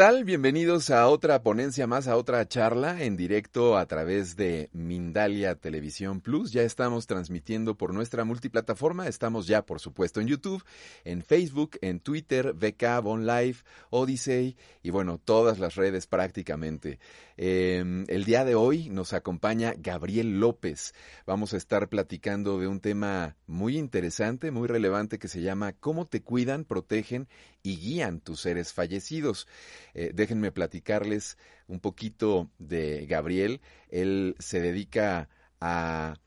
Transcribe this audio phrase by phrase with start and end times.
[0.00, 0.24] ¿Qué tal?
[0.24, 6.22] Bienvenidos a otra ponencia más, a otra charla en directo a través de Mindalia Televisión
[6.22, 6.52] Plus.
[6.52, 9.08] Ya estamos transmitiendo por nuestra multiplataforma.
[9.08, 10.64] Estamos ya, por supuesto, en YouTube,
[11.04, 13.56] en Facebook, en Twitter, VK, Bon Live,
[13.90, 16.98] Odyssey y bueno, todas las redes prácticamente.
[17.42, 20.92] Eh, el día de hoy nos acompaña Gabriel López.
[21.24, 26.04] Vamos a estar platicando de un tema muy interesante, muy relevante que se llama ¿Cómo
[26.04, 27.28] te cuidan, protegen
[27.62, 29.48] y guían tus seres fallecidos?
[29.94, 33.62] Eh, déjenme platicarles un poquito de Gabriel.
[33.88, 35.30] Él se dedica
[35.62, 36.18] a,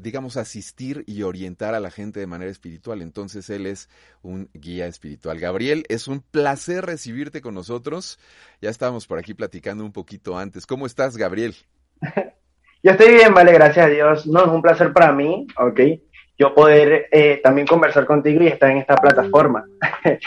[0.00, 3.02] digamos, asistir y orientar a la gente de manera espiritual.
[3.02, 3.88] Entonces, él es
[4.22, 5.38] un guía espiritual.
[5.38, 8.18] Gabriel, es un placer recibirte con nosotros.
[8.60, 10.66] Ya estábamos por aquí platicando un poquito antes.
[10.66, 11.54] ¿Cómo estás, Gabriel?
[12.82, 14.26] Yo estoy bien, vale, gracias a Dios.
[14.26, 15.80] No, es un placer para mí, ¿ok?
[16.38, 19.66] Yo poder eh, también conversar contigo y estar en esta plataforma.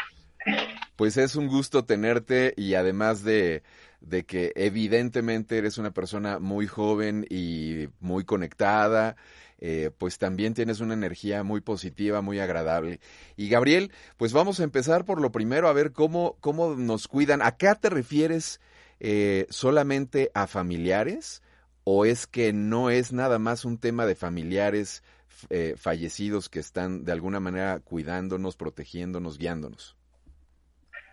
[0.95, 3.63] Pues es un gusto tenerte y además de,
[4.03, 9.15] de que evidentemente eres una persona muy joven y muy conectada,
[9.59, 12.99] eh, pues también tienes una energía muy positiva, muy agradable.
[13.37, 17.41] Y Gabriel, pues vamos a empezar por lo primero a ver cómo, cómo nos cuidan.
[17.41, 18.59] ¿Acá te refieres
[18.99, 21.41] eh, solamente a familiares
[21.85, 25.01] o es que no es nada más un tema de familiares
[25.49, 29.95] eh, fallecidos que están de alguna manera cuidándonos, protegiéndonos, guiándonos?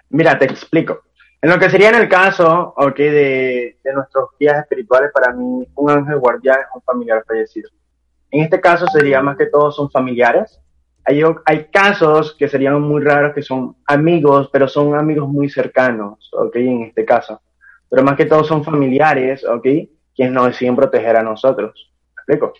[0.08, 1.04] Mira, te explico.
[1.42, 5.66] En lo que sería en el caso, ok, de, de nuestros guías espirituales, para mí
[5.74, 7.70] un ángel guardián es un familiar fallecido.
[8.30, 10.60] En este caso sería más que todo son familiares.
[11.04, 16.30] Hay, hay casos que serían muy raros que son amigos, pero son amigos muy cercanos,
[16.32, 17.40] ok, en este caso.
[17.88, 19.66] Pero más que todo son familiares, ok,
[20.14, 21.90] quienes nos deciden proteger a nosotros.
[22.14, 22.52] ¿Me explico?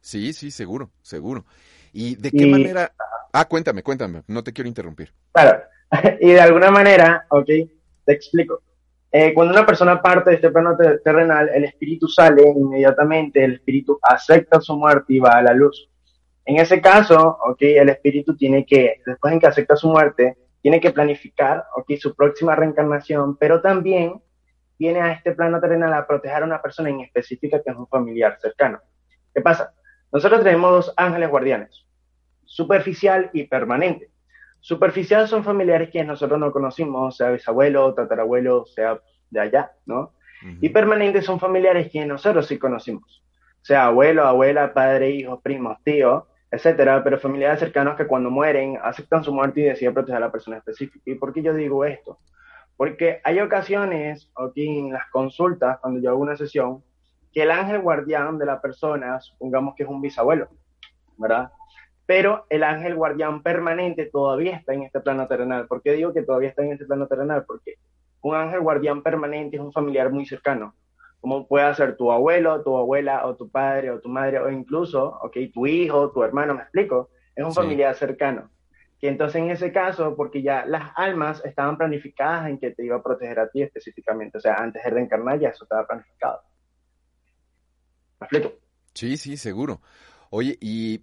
[0.00, 1.44] Sí, sí, seguro, seguro.
[1.92, 2.92] ¿Y de qué manera?
[3.32, 5.14] Ah, cuéntame, cuéntame, no te quiero interrumpir.
[5.32, 5.62] Claro,
[6.20, 7.48] y de alguna manera, ok,
[8.04, 8.62] te explico.
[9.10, 13.98] Eh, cuando una persona parte de este plano terrenal, el espíritu sale inmediatamente, el espíritu
[14.02, 15.90] acepta su muerte y va a la luz.
[16.44, 20.80] En ese caso, ok, el espíritu tiene que, después en que acepta su muerte, tiene
[20.80, 24.20] que planificar, ok, su próxima reencarnación, pero también
[24.78, 27.86] viene a este plano terrenal a proteger a una persona en específica que es un
[27.88, 28.80] familiar cercano.
[29.34, 29.74] ¿Qué pasa?
[30.10, 31.86] Nosotros tenemos dos ángeles guardianes,
[32.44, 34.11] superficial y permanente.
[34.62, 40.12] Superficial son familiares que nosotros no conocimos, sea bisabuelo, tatarabuelo, sea de allá, ¿no?
[40.60, 43.24] Y permanentes son familiares que nosotros sí conocimos,
[43.60, 49.24] sea abuelo, abuela, padre, hijo, primos, tío, etcétera, pero familiares cercanos que cuando mueren aceptan
[49.24, 51.02] su muerte y deciden proteger a la persona específica.
[51.10, 52.18] ¿Y por qué yo digo esto?
[52.76, 56.84] Porque hay ocasiones, aquí en las consultas, cuando yo hago una sesión,
[57.32, 60.48] que el ángel guardián de la persona, supongamos que es un bisabuelo,
[61.16, 61.50] ¿verdad?
[62.06, 65.66] Pero el ángel guardián permanente todavía está en este plano terrenal.
[65.66, 67.44] ¿Por qué digo que todavía está en este plano terrenal?
[67.46, 67.76] Porque
[68.22, 70.74] un ángel guardián permanente es un familiar muy cercano,
[71.20, 75.18] como puede ser tu abuelo, tu abuela, o tu padre, o tu madre, o incluso,
[75.22, 78.50] ok, tu hijo, tu hermano, me explico, es un familiar cercano.
[79.00, 82.96] Y entonces en ese caso, porque ya las almas estaban planificadas en que te iba
[82.96, 86.40] a proteger a ti específicamente, o sea, antes de reencarnar ya eso estaba planificado.
[88.20, 88.52] ¿Me explico?
[88.94, 89.80] Sí, sí, seguro.
[90.30, 91.02] Oye, y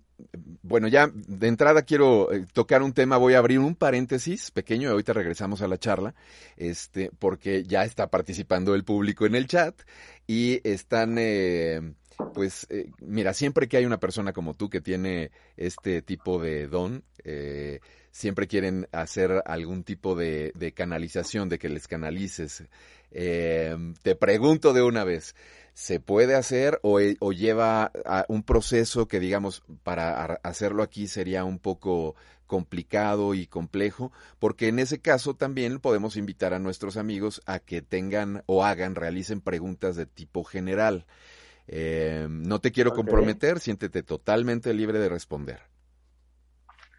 [0.62, 4.90] bueno, ya de entrada quiero eh, tocar un tema, voy a abrir un paréntesis pequeño
[4.90, 6.16] y ahorita regresamos a la charla,
[6.58, 9.76] este, porque ya está participando el público en el chat
[10.28, 11.94] y están, eh,
[12.34, 16.68] pues, eh, mira, siempre que hay una persona como tú que tiene este tipo de
[16.68, 17.04] don,
[18.12, 22.64] siempre quieren hacer algún tipo de, de canalización, de que les canalices.
[23.12, 25.36] te pregunto de una vez,
[25.80, 31.46] se puede hacer o, e, lleva a un proceso que, digamos, para hacerlo aquí sería
[31.46, 32.16] un poco
[32.48, 37.82] complicado y complejo, porque en ese caso también podemos invitar a nuestros amigos a que
[37.82, 41.06] tengan o hagan, realicen preguntas de tipo general.
[41.70, 45.62] Eh, no te quiero comprometer, siéntete totalmente libre de responder.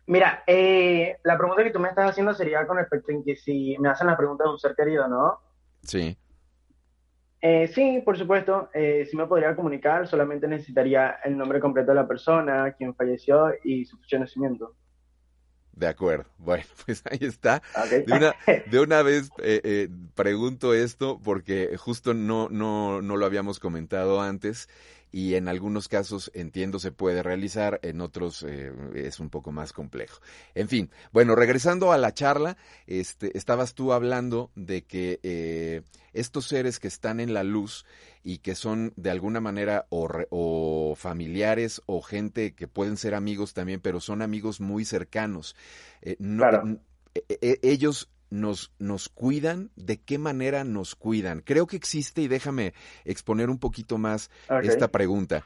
[0.07, 3.77] Mira, eh, la pregunta que tú me estás haciendo sería con respecto en que si
[3.79, 5.39] me hacen la pregunta de un ser querido, ¿no?
[5.83, 6.17] Sí.
[7.43, 8.69] Eh, sí, por supuesto.
[8.75, 13.53] Eh, si me podría comunicar, solamente necesitaría el nombre completo de la persona, quien falleció
[13.65, 14.77] y su fecha de nacimiento.
[15.73, 16.27] De acuerdo.
[16.39, 17.63] Bueno, pues ahí está.
[17.91, 18.35] De, una,
[18.71, 24.21] de, una, vez eh, eh, pregunto esto porque justo no, no, no lo habíamos comentado
[24.21, 24.69] antes
[25.13, 29.73] y en algunos casos entiendo se puede realizar, en otros eh, es un poco más
[29.73, 30.21] complejo.
[30.55, 36.47] En fin, bueno, regresando a la charla, este, estabas tú hablando de que eh, estos
[36.47, 37.85] seres que están en la luz
[38.23, 43.55] y que son de alguna manera o, o, familiares o gente que pueden ser amigos
[43.55, 45.57] también, pero son amigos muy cercanos.
[46.03, 46.81] Eh, no, claro.
[47.63, 51.41] ellos nos, nos cuidan, de qué manera nos cuidan.
[51.41, 52.73] Creo que existe, y déjame
[53.05, 54.31] exponer un poquito más
[54.63, 55.45] esta pregunta.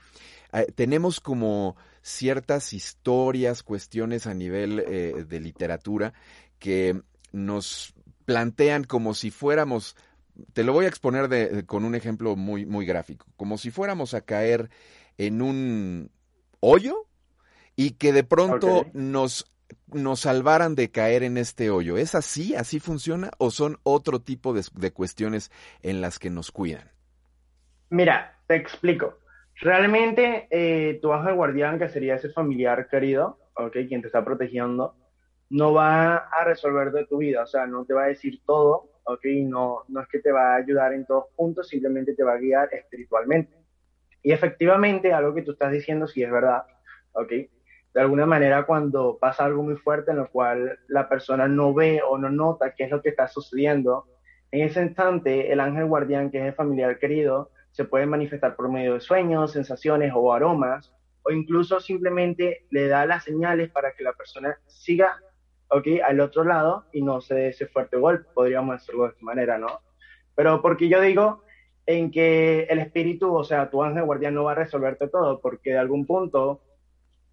[0.53, 6.13] Eh, tenemos como ciertas historias, cuestiones a nivel eh, de literatura
[6.59, 7.03] que
[7.33, 7.95] nos
[8.25, 9.97] plantean como si fuéramos,
[10.53, 14.15] te lo voy a exponer de, con un ejemplo muy, muy gráfico, como si fuéramos
[14.15, 14.71] a caer
[15.19, 16.11] en un
[16.61, 17.07] hoyo
[17.77, 19.51] y que de pronto nos
[19.95, 21.97] nos salvaran de caer en este hoyo.
[21.97, 22.55] ¿Es así?
[22.55, 23.31] ¿Así funciona?
[23.39, 25.51] ¿O son otro tipo de, cuestiones
[25.83, 26.91] en las que nos cuidan?
[27.91, 29.19] Mira, te explico.
[29.61, 34.97] Realmente eh, tu ángel guardián, que sería ese familiar querido, okay, quien te está protegiendo,
[35.51, 38.91] no va a resolver de tu vida, o sea, no te va a decir todo,
[39.05, 42.33] ok, no, no es que te va a ayudar en todos puntos, simplemente te va
[42.33, 43.55] a guiar espiritualmente.
[44.23, 46.65] Y efectivamente, algo que tú estás diciendo sí es verdad,
[47.13, 47.33] ok,
[47.95, 52.03] de alguna manera cuando pasa algo muy fuerte en lo cual la persona no ve
[52.03, 54.07] o no nota qué es lo que está sucediendo,
[54.51, 58.69] en ese instante el ángel guardián, que es el familiar querido, se puede manifestar por
[58.69, 60.93] medio de sueños, sensaciones o aromas,
[61.23, 65.17] o incluso simplemente le da las señales para que la persona siga
[65.69, 69.25] okay, al otro lado y no se dé ese fuerte golpe, podríamos decirlo de esta
[69.25, 69.81] manera, ¿no?
[70.35, 71.43] Pero porque yo digo
[71.87, 75.71] en que el espíritu, o sea, tu ángel guardián no va a resolverte todo, porque
[75.71, 76.61] de algún punto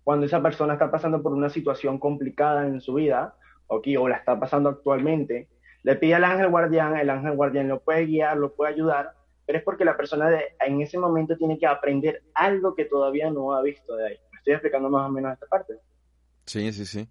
[0.04, 3.36] cuando esa persona está pasando por una situación complicada en su vida,
[3.68, 5.48] okay, o la está pasando actualmente,
[5.84, 9.14] le pide al ángel guardián, el ángel guardián lo puede guiar, lo puede ayudar,
[9.46, 13.30] pero es porque la persona de, en ese momento tiene que aprender algo que todavía
[13.30, 14.18] no ha visto de ahí.
[14.32, 15.76] Me estoy explicando más o menos esta parte.
[16.46, 17.08] Sí, sí, sí.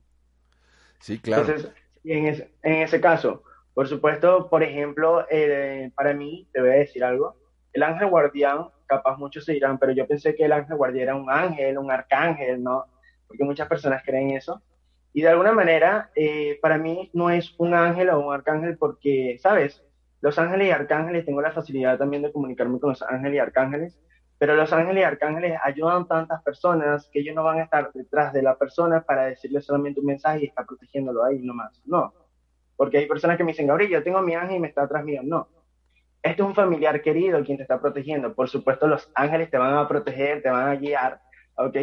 [1.01, 1.43] Sí, claro.
[1.43, 1.73] Entonces,
[2.05, 3.43] en ese, en ese caso,
[3.75, 7.37] por supuesto, por ejemplo, eh, para mí, te voy a decir algo,
[7.73, 11.15] el ángel guardián capaz muchos se dirán, pero yo pensé que el ángel guardián era
[11.15, 12.87] un ángel, un arcángel, ¿no?
[13.29, 14.61] Porque muchas personas creen eso.
[15.13, 19.39] Y de alguna manera, eh, para mí no es un ángel o un arcángel porque,
[19.41, 19.85] ¿sabes?
[20.21, 23.99] Los ángeles y arcángeles, tengo la facilidad también de comunicarme con los ángeles y arcángeles,
[24.39, 28.33] pero los ángeles y arcángeles ayudan tantas personas que ellos no van a estar detrás
[28.33, 31.81] de la persona para decirle solamente un mensaje y estar protegiéndolo ahí nomás.
[31.85, 32.13] No.
[32.77, 35.05] Porque hay personas que me dicen, Gabriel, yo tengo mi ángel y me está atrás
[35.05, 35.21] mío.
[35.23, 35.60] No
[36.22, 38.34] este es un familiar querido quien te está protegiendo.
[38.34, 41.22] Por supuesto, los ángeles te van a proteger, te van a guiar,
[41.56, 41.76] ¿ok?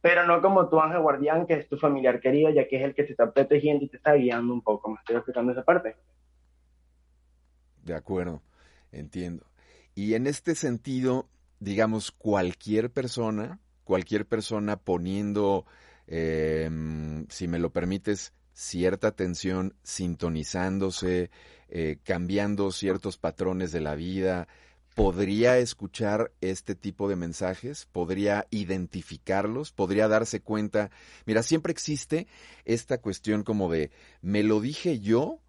[0.00, 2.94] Pero no como tu ángel guardián, que es tu familiar querido, ya que es el
[2.94, 4.90] que te está protegiendo y te está guiando un poco.
[4.90, 5.96] ¿Me estoy explicando esa parte?
[7.82, 8.42] De acuerdo,
[8.92, 9.44] entiendo.
[9.94, 11.26] Y en este sentido,
[11.58, 15.66] digamos, cualquier persona, cualquier persona poniendo,
[16.06, 21.30] em, si me lo permites, cierta atención, sintonizándose,
[21.68, 24.48] eh, cambiando ciertos patrones de la vida,
[24.94, 30.90] podría escuchar este tipo de mensajes, podría identificarlos, podría darse cuenta.
[31.26, 32.28] Mira, siempre existe
[32.64, 33.90] esta cuestión como de,
[34.22, 35.40] ¿me lo dije yo?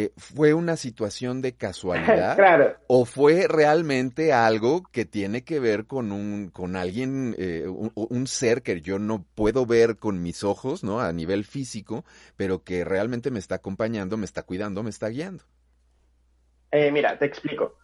[0.00, 2.38] Eh, ¿Fue una situación de casualidad?
[2.86, 8.62] ¿O fue realmente algo que tiene que ver con un, con alguien, eh, un, ser
[8.62, 11.00] que yo no puedo ver con mis ojos, ¿no?
[11.00, 12.04] A nivel físico,
[12.36, 15.42] pero que realmente me está acompañando, me está cuidando, me está guiando.
[16.70, 17.78] Eh, mira, te explico.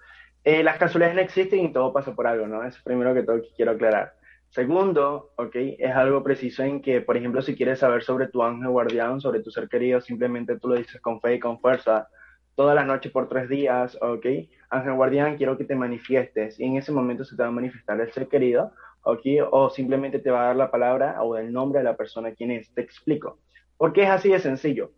[0.45, 2.63] Eh, las casualidades no existen y todo pasa por algo, ¿no?
[2.63, 4.15] Es primero que todo que quiero aclarar.
[4.55, 8.71] Segundo, ok, es algo preciso en que, por ejemplo, si quieres saber sobre tu ángel
[8.71, 12.07] guardián, sobre tu ser querido, simplemente tú lo dices con fe y con fuerza,
[12.55, 14.25] todas las noches por tres días, ok,
[14.71, 18.01] ángel guardián, quiero que te manifiestes, y en ese momento se te va a manifestar
[18.01, 18.71] el ser querido,
[19.03, 22.31] ok, o simplemente te va a dar la palabra o el nombre de la persona
[22.31, 22.73] quien es.
[22.73, 23.41] Te explico.
[23.77, 24.93] Porque es así de sencillo.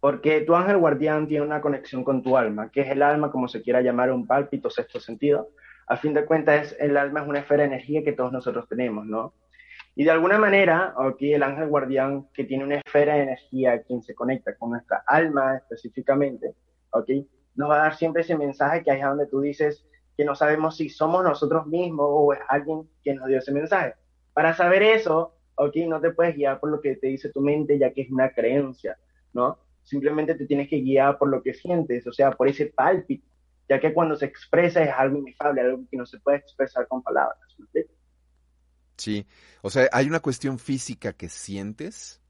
[0.00, 3.46] Porque tu ángel guardián tiene una conexión con tu alma, que es el alma, como
[3.46, 5.50] se quiera llamar, un pálpito, sexto sentido.
[5.86, 9.06] A fin de cuentas, el alma es una esfera de energía que todos nosotros tenemos,
[9.06, 9.34] ¿no?
[9.94, 14.02] Y de alguna manera, aquí el ángel guardián, que tiene una esfera de energía, quien
[14.02, 16.54] se conecta con nuestra alma específicamente,
[16.90, 17.10] ¿ok?
[17.54, 19.84] Nos va a dar siempre ese mensaje que es donde tú dices
[20.16, 23.94] que no sabemos si somos nosotros mismos o es alguien que nos dio ese mensaje.
[24.32, 25.76] Para saber eso, ¿ok?
[25.88, 28.30] No te puedes guiar por lo que te dice tu mente, ya que es una
[28.30, 28.96] creencia,
[29.34, 29.58] ¿no?
[29.84, 33.26] simplemente te tienes que guiar por lo que sientes, o sea, por ese pálpito,
[33.68, 37.02] ya que cuando se expresa es algo inefable, algo que no se puede expresar con
[37.02, 37.38] palabras.
[38.96, 39.26] Sí,
[39.62, 42.20] o sea, ¿hay una cuestión física que sientes?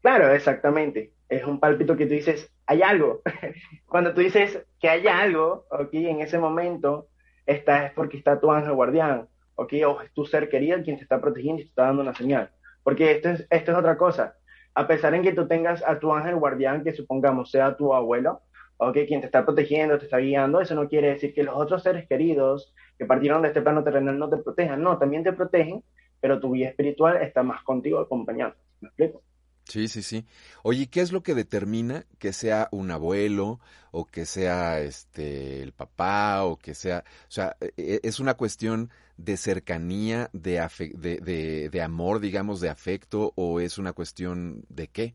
[0.00, 1.12] Claro, exactamente.
[1.28, 3.22] Es un pálpito que tú dices, hay algo.
[3.86, 7.08] Cuando tú dices que hay algo, ok, en ese momento,
[7.44, 11.02] está, es porque está tu ángel guardián, ok, o es tu ser querido quien te
[11.02, 12.50] está protegiendo y te está dando una señal.
[12.82, 14.38] Porque esto es, esto es otra cosa
[14.78, 18.42] a pesar en que tú tengas a tu ángel guardián, que supongamos sea tu abuelo,
[18.78, 21.54] o que quien te está protegiendo, te está guiando, eso no quiere decir que los
[21.56, 25.32] otros seres queridos que partieron de este plano terrenal no te protejan, no, también te
[25.32, 25.84] protegen,
[26.20, 28.56] pero tu guía espiritual está más contigo acompañando.
[28.80, 29.22] ¿Me explico?
[29.64, 30.24] Sí, sí, sí.
[30.62, 35.72] Oye, ¿qué es lo que determina que sea un abuelo o que sea este el
[35.72, 41.68] papá o que sea, o sea, e, e, es una cuestión de cercanía, de, de,
[41.70, 45.14] de, amor, digamos, de afecto o es una cuestión de qué?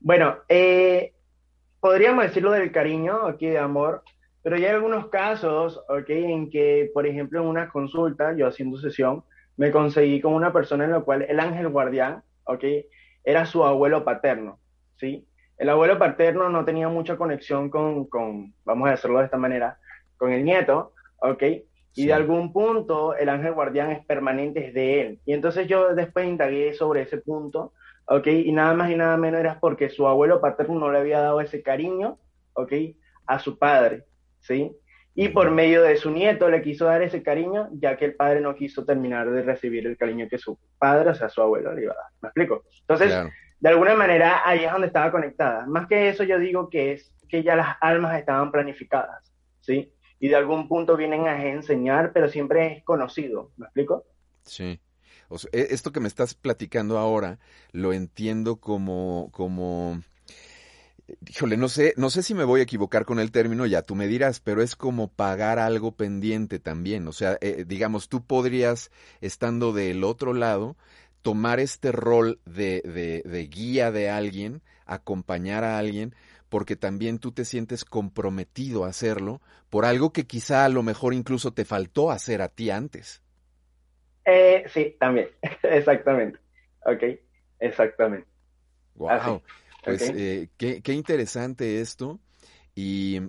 [0.00, 1.14] Bueno, eh,
[1.82, 4.04] podríamos decirlo del cariño, aquí de amor,
[4.44, 9.24] pero hay algunos casos, ok, en que, por ejemplo, en una consulta, yo haciendo sesión,
[9.56, 12.64] me conseguí con una persona en la cual el ángel guardián ¿ok?
[13.24, 14.60] Era su abuelo paterno,
[14.96, 15.26] ¿sí?
[15.58, 19.78] El abuelo paterno no tenía mucha conexión con, con vamos a decirlo de esta manera,
[20.16, 21.42] con el nieto, ¿ok?
[21.94, 25.20] Y de algún punto el ángel guardián es permanente es de él.
[25.26, 27.72] Y entonces yo después indagué sobre ese punto,
[28.06, 28.26] ¿ok?
[28.26, 31.40] Y nada más y nada menos era porque su abuelo paterno no le había dado
[31.40, 32.18] ese cariño,
[32.54, 32.72] ¿ok?
[33.26, 34.04] A su padre,
[34.40, 34.76] ¿sí?
[35.14, 38.40] y por medio de su nieto le quiso dar ese cariño, ya que el padre
[38.40, 41.82] no quiso terminar de recibir el cariño que su padre, o sea, su abuelo le
[41.82, 42.06] iba a dar.
[42.22, 42.64] ¿Me explico?
[42.80, 43.14] Entonces,
[43.60, 45.66] de alguna manera, ahí es donde estaba conectada.
[45.66, 49.92] Más que eso, yo digo que es que ya las almas estaban planificadas, ¿sí?
[50.18, 53.50] Y de algún punto vienen a enseñar, pero siempre es conocido.
[53.56, 54.04] ¿Me explico?
[54.44, 54.80] Sí.
[55.52, 57.38] E, esto que me estás platicando ahora,
[57.72, 60.00] lo entiendo como, como
[61.28, 63.94] híjole, no sé, no sé si me voy a equivocar con el término, ya tú
[63.94, 67.06] me dirás, pero es como pagar algo pendiente también.
[67.08, 70.76] O sea, eh, digamos, tú podrías, estando del otro lado,
[71.22, 76.14] tomar este rol de, de, de guía de alguien, acompañar a alguien,
[76.48, 81.14] porque también tú te sientes comprometido a hacerlo por algo que quizá a lo mejor
[81.14, 83.22] incluso te faltó hacer a ti antes.
[84.24, 85.28] Eh, sí, también,
[85.62, 86.38] exactamente.
[86.84, 87.02] Ok,
[87.60, 88.26] exactamente.
[88.94, 89.42] Wow.
[89.84, 92.20] Pues eh, qué, qué, interesante esto.
[92.74, 93.20] Y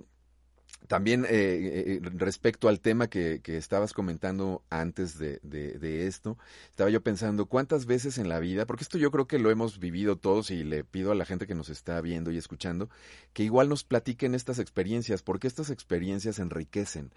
[0.86, 6.36] también eh, eh, respecto al tema que, que estabas comentando antes de, de, esto,
[6.70, 9.78] estaba yo pensando cuántas veces en la vida, porque esto yo creo que lo hemos
[9.78, 12.90] vivido todos y le pido a la gente que nos está viendo y escuchando,
[13.32, 17.12] que igual nos platiquen estas experiencias, porque estas experiencias enriquecen,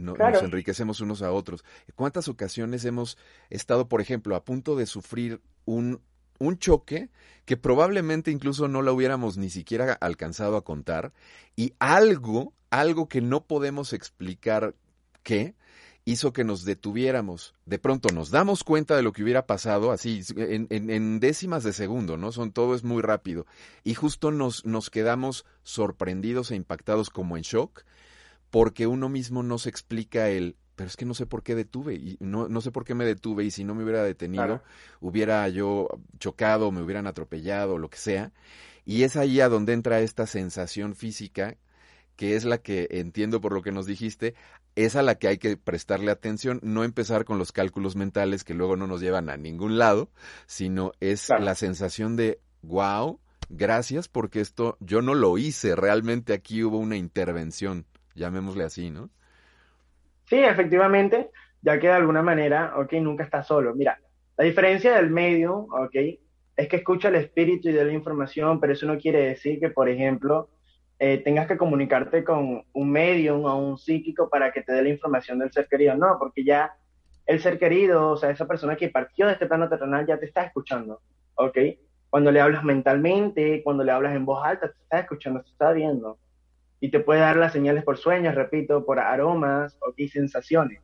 [0.00, 1.64] nos enriquecemos unos a otros.
[1.94, 3.18] ¿Cuántas ocasiones hemos
[3.50, 6.00] estado, por ejemplo, a punto de sufrir un
[6.38, 7.10] un choque
[7.44, 11.12] que probablemente incluso no lo hubiéramos ni siquiera alcanzado a contar
[11.56, 14.74] y algo, algo que no podemos explicar
[15.22, 15.54] qué,
[16.04, 17.54] hizo que nos detuviéramos.
[17.66, 22.16] De pronto nos damos cuenta de lo que hubiera pasado, así, en, décimas de segundo,
[22.16, 22.32] ¿no?
[22.32, 23.46] Son, todo es muy rápido.
[23.82, 27.84] Y justo nos, nos quedamos sorprendidos e impactados como en shock,
[28.50, 31.94] porque uno mismo no se explica el pero es que no sé por qué detuve
[31.94, 34.60] y no, no sé por qué me detuve y si no me hubiera detenido
[35.00, 35.86] hubiera yo
[36.18, 38.32] chocado, me hubieran atropellado, lo que sea.
[38.84, 41.56] Y es ahí a donde entra esta sensación física
[42.16, 44.34] que es la que entiendo por lo que nos dijiste,
[44.76, 48.54] es a la que hay que prestarle atención, no empezar con los cálculos mentales que
[48.54, 50.10] luego no nos llevan a ningún lado,
[50.46, 56.62] sino es la sensación de wow, gracias porque esto yo no lo hice, realmente aquí
[56.64, 59.10] hubo una intervención, llamémosle así, ¿no?
[60.26, 61.30] Sí, efectivamente,
[61.62, 63.74] ya que de alguna manera, ok, nunca está solo.
[63.74, 64.00] Mira,
[64.36, 65.94] la diferencia del medio, ok,
[66.56, 69.70] es que escucha el espíritu y da la información, pero eso no quiere decir que,
[69.70, 70.48] por ejemplo,
[70.98, 74.88] eh, tengas que comunicarte con un medium o un psíquico para que te dé la
[74.90, 75.96] información del ser querido.
[75.96, 76.72] No, porque ya
[77.26, 80.26] el ser querido, o sea, esa persona que partió de este plano terrenal ya te
[80.26, 81.00] está escuchando,
[81.34, 81.58] ¿ok?
[82.10, 85.72] Cuando le hablas mentalmente, cuando le hablas en voz alta, te está escuchando, te está
[85.72, 86.18] viendo
[86.80, 90.80] y te puede dar las señales por sueños, repito, por aromas o sensaciones.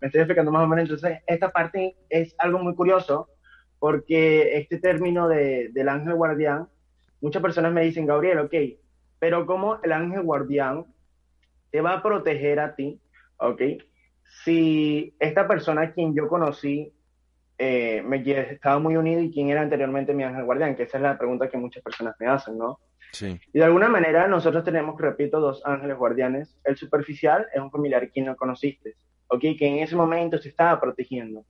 [0.00, 0.84] Me estoy explicando más o menos.
[0.84, 3.28] Entonces, esta parte es algo muy curioso
[3.78, 6.68] porque este término de, del ángel guardián,
[7.20, 8.54] muchas personas me dicen, Gabriel, ok,
[9.18, 10.86] pero ¿cómo el ángel guardián
[11.70, 13.00] te va a proteger a ti,
[13.38, 13.62] ok?
[14.44, 16.92] Si esta persona a quien yo conocí
[17.60, 21.02] eh, me estaba muy unido y quién era anteriormente mi ángel guardián, que esa es
[21.02, 22.78] la pregunta que muchas personas me hacen, ¿no?
[23.20, 26.56] Y de alguna manera nosotros tenemos, repito, dos ángeles guardianes.
[26.62, 28.96] El superficial es un familiar quien no conociste,
[29.28, 29.40] ¿ok?
[29.58, 31.44] Que en ese momento se estaba protegiendo.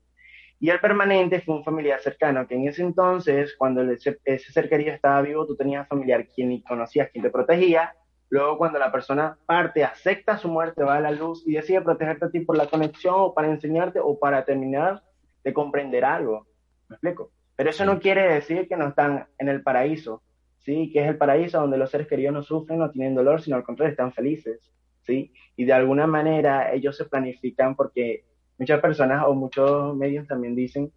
[0.61, 4.93] Y el permanente fue un familiar cercano, que en ese entonces, cuando ese, ser querido
[4.93, 7.95] estaba vivo, tú tenías familiar quien conocías, quien te protegía.
[8.29, 12.27] Luego, cuando la persona parte, acepta su muerte, va a la luz y decide protegerte
[12.27, 15.03] a ti por la conexión o para enseñarte o para terminar
[15.45, 16.47] de comprender algo.
[16.89, 17.31] ¿Me explico?
[17.55, 20.23] Pero eso no quiere decir que no están en el paraíso.
[20.69, 20.91] ¿sí?
[20.93, 23.63] Que es el paraíso donde los seres queridos no sufren, no tienen dolor, sino al
[23.63, 25.33] contrario, están felices, ¿sí?
[25.57, 28.25] Y de alguna manera ellos se planifican porque
[28.59, 30.93] muchas personas o muchos medios también dicen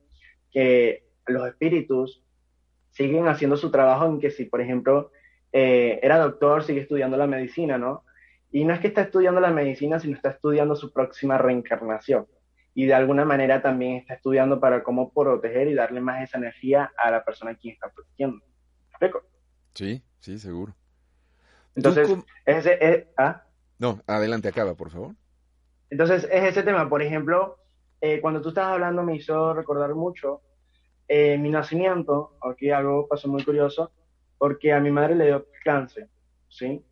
[0.52, 2.24] que los espíritus
[2.90, 5.12] siguen haciendo su trabajo en que si, por ejemplo,
[5.54, 8.04] eh, era doctor, sigue estudiando la medicina, ¿no?
[8.52, 12.28] Y no es que está estudiando la medicina, sino está estudiando su próxima reencarnación.
[12.74, 16.92] y de alguna manera también está estudiando para cómo proteger y darle más esa energía
[16.98, 18.38] a la persona a quien está protegiendo.
[18.38, 19.24] ¿Me explico?
[19.74, 20.74] Sí, sí, seguro.
[21.76, 22.10] Entonces,
[22.46, 23.08] ese es...
[23.18, 23.44] ¿ah?
[23.78, 25.16] No, adelante, acaba, por favor.
[25.92, 26.90] Entonces, es ese tema.
[26.90, 27.58] Por ejemplo,
[28.00, 30.42] eh, cuando tú estabas hablando me hizo recordar mucho
[31.08, 33.92] eh, mi nacimiento, aquí algo pasó muy curioso,
[34.38, 36.08] porque a mi madre le dio cáncer,
[36.48, 36.84] ¿sí?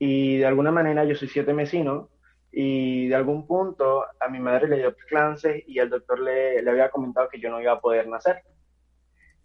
[0.00, 2.10] Y de alguna manera yo soy siete mesino
[2.50, 6.70] y de algún punto a mi madre le dio cáncer y el doctor le, le,
[6.70, 8.42] había comentado que yo no iba a poder nacer.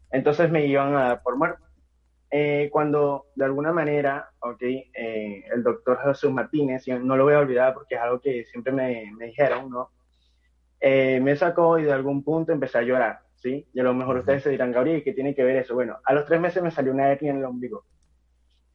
[0.10, 1.67] Entonces me iban a dar por muerto.
[2.30, 7.40] Eh, cuando de alguna manera, ok, eh, el doctor Jesús Martínez, no lo voy a
[7.40, 9.92] olvidar porque es algo que siempre me, me dijeron, ¿no?
[10.80, 13.68] Eh, me sacó y de algún punto empecé a llorar, ¿sí?
[13.74, 15.74] Y a lo mejor ustedes se dirán, Gabriel, ¿qué tiene que ver eso?
[15.74, 17.86] Bueno, a los tres meses me salió una hernia en el ombligo.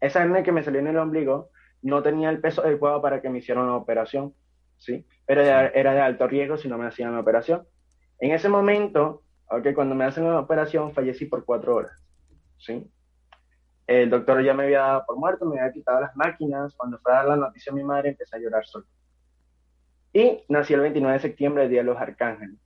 [0.00, 1.50] Esa hernia que me salió en el ombligo
[1.82, 4.34] no tenía el peso adecuado para que me hicieran una operación,
[4.78, 5.04] ¿sí?
[5.26, 7.66] Pero era, era de alto riesgo si no me hacían la operación.
[8.18, 12.02] En ese momento, ok, cuando me hacen la operación, fallecí por cuatro horas,
[12.56, 12.90] ¿sí?
[13.86, 16.74] El doctor ya me había dado por muerto, me había quitado las máquinas.
[16.76, 18.86] Cuando fue a dar la noticia a mi madre, empecé a llorar solo.
[20.12, 22.56] Y nací el 29 de septiembre, el Día de los Arcángeles.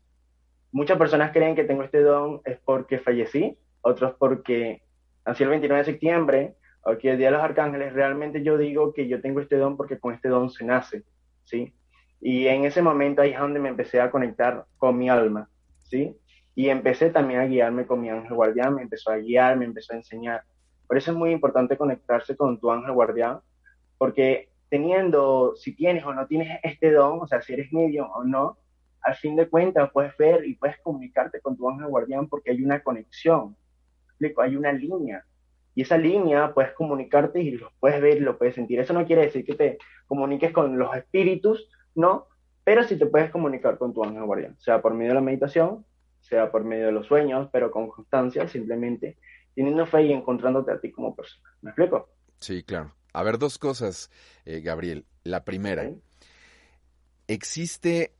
[0.73, 4.83] Muchas personas creen que tengo este don es porque fallecí, otros porque
[5.25, 7.93] nací el 29 de septiembre, o que el Día de los Arcángeles.
[7.93, 11.05] Realmente yo digo que yo tengo este don porque con este don se nace,
[11.45, 11.73] ¿sí?
[12.21, 15.49] Y en ese momento ahí es donde me empecé a conectar con mi alma,
[15.85, 16.17] ¿sí?
[16.55, 19.93] Y empecé también a guiarme con mi ángel guardián, me empezó a guiar, me empezó
[19.93, 20.43] a enseñar.
[20.87, 23.40] Por eso es muy importante conectarse con tu ángel guardián,
[23.99, 28.25] porque teniendo, si tienes o no tienes este don, o sea, si eres medio o
[28.25, 28.59] no,
[29.02, 32.62] al fin de cuentas puedes ver y puedes comunicarte con tu ángel guardián porque hay
[32.62, 33.57] una conexión,
[34.38, 35.25] hay una línea.
[35.75, 38.80] Y esa línea puedes comunicarte y lo puedes ver lo puedes sentir.
[38.80, 42.26] Eso no quiere decir que te comuniques con los espíritus, no,
[42.65, 45.84] pero sí te puedes comunicar con tu ángel guardián, sea por medio de la meditación,
[46.21, 49.17] sea por medio de los sueños, pero con constancia, simplemente
[49.56, 51.42] teniendo fe y encontrándote a ti como persona.
[51.62, 52.10] ¿Me explico?
[52.38, 52.95] Sí, claro.
[53.12, 54.10] A ver, dos cosas,
[54.45, 55.06] eh, Gabriel.
[55.25, 55.90] La primera,
[57.26, 58.12] existe,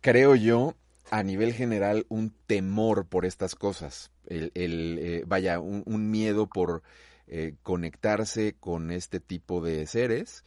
[0.00, 0.74] creo yo,
[1.10, 4.10] a nivel general, un temor por estas cosas.
[4.26, 6.82] El, eh, vaya, un, miedo por
[7.26, 10.44] eh, conectarse con este tipo de seres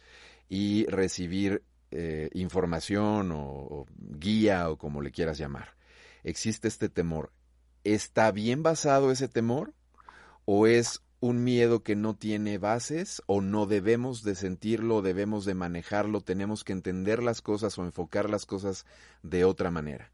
[0.48, 1.62] y recibir
[2.32, 5.74] información o guía o como le quieras llamar.
[6.24, 7.32] Existe este temor.
[7.84, 9.74] ¿Está bien basado ese temor?
[10.44, 15.54] O es un miedo que no tiene bases o no debemos de sentirlo, debemos de
[15.54, 18.84] manejarlo, tenemos que entender las cosas o enfocar las cosas
[19.22, 20.10] de otra manera?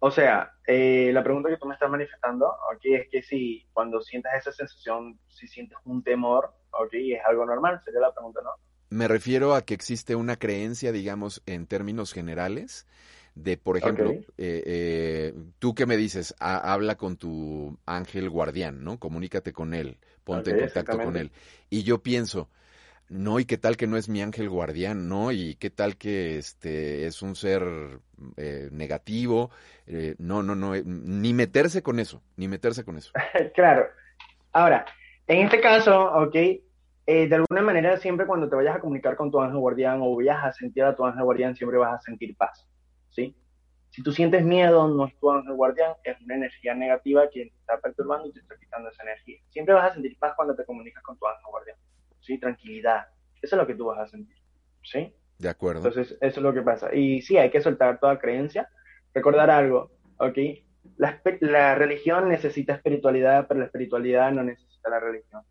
[0.00, 4.02] O sea, eh, la pregunta que tú me estás manifestando aquí es que si cuando
[4.02, 8.50] sientas esa sensación, si sientes un temor, ok, es algo normal, sería la pregunta, ¿no?
[8.90, 12.86] Me refiero a que existe una creencia, digamos, en términos generales,
[13.34, 18.98] de, por ejemplo, eh, eh, tú que me dices, habla con tu ángel guardián, ¿no?
[18.98, 21.30] Comunícate con él, ponte en contacto con él.
[21.70, 22.50] Y yo pienso,
[23.08, 25.32] no, y qué tal que no es mi ángel guardián, ¿no?
[25.32, 27.62] Y qué tal que este es un ser
[28.36, 29.50] eh, negativo.
[30.18, 33.12] no, no, no, ni meterse con eso, ni meterse con eso.
[33.54, 33.86] claro.
[34.52, 34.84] Ahora,
[35.26, 36.34] en este caso, ok,
[37.06, 40.44] de alguna manera siempre cuando te vayas a comunicar con tu ángel guardián o vayas
[40.44, 42.66] a sentir a tu ángel guardián, siempre vas a sentir paz.
[43.12, 43.36] ¿Sí?
[43.90, 47.54] Si tú sientes miedo, no es tu ángel guardián, es una energía negativa que te
[47.60, 49.38] está perturbando y te está quitando esa energía.
[49.50, 51.76] Siempre vas a sentir paz cuando te comunicas con tu ángel guardián,
[52.20, 52.38] ¿sí?
[52.38, 53.06] Tranquilidad.
[53.42, 54.36] Eso es lo que tú vas a sentir,
[54.82, 55.14] ¿sí?
[55.38, 55.86] De acuerdo.
[55.86, 56.94] Entonces, eso es lo que pasa.
[56.94, 58.68] Y sí, hay que soltar toda creencia,
[59.12, 60.38] recordar algo, ¿ok?
[60.96, 65.42] La, la religión necesita espiritualidad, pero la espiritualidad no necesita la religión.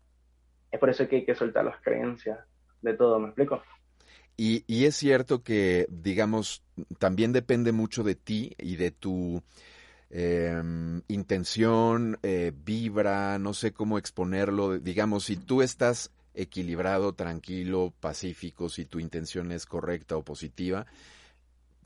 [0.72, 2.40] Es por eso que hay que soltar las creencias
[2.80, 3.62] de todo, ¿me explico?
[4.36, 6.62] Y, es cierto que, digamos,
[6.98, 9.42] también depende mucho de ti y de tu
[10.10, 14.78] em, intención, eh, vibra, no sé cómo exponerlo.
[14.78, 20.86] Digamos, si tú estás equilibrado, tranquilo, pacífico, si tu intención es correcta o positiva,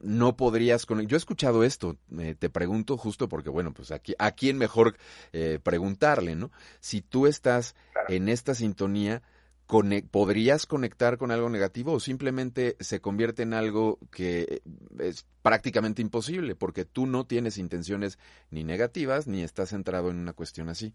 [0.01, 4.15] no podrías con yo he escuchado esto eh, te pregunto justo porque bueno pues aquí
[4.19, 4.99] a quién mejor
[5.33, 7.75] eh, preguntarle no si tú estás
[8.09, 9.23] en esta sintonía
[9.67, 14.63] ¿podrías conectar con algo negativo o simplemente se convierte en algo que
[15.01, 18.19] es prácticamente imposible porque tú no tienes intenciones
[18.51, 20.95] ni negativas ni estás centrado en una cuestión así?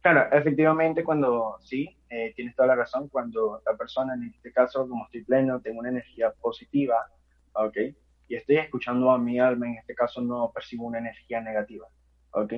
[0.00, 4.88] Claro, efectivamente cuando sí, eh, tienes toda la razón, cuando la persona, en este caso
[4.88, 7.06] como estoy pleno, tengo una energía positiva,
[7.52, 7.76] ¿ok?
[8.28, 11.86] Y estoy escuchando a mi alma, en este caso no percibo una energía negativa,
[12.30, 12.54] ¿ok?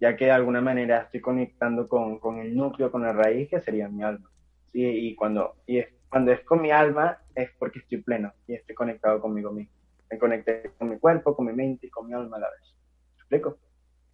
[0.00, 3.60] Ya que de alguna manera estoy conectando con, con el núcleo, con la raíz que
[3.60, 4.28] sería mi alma
[4.72, 8.74] y cuando, y es, cuando es con mi alma es porque estoy pleno y estoy
[8.74, 9.72] conectado conmigo mismo.
[10.10, 12.74] me conecté con mi cuerpo, con mi mente y con mi alma a la vez.
[13.14, 13.58] ¿Me explico?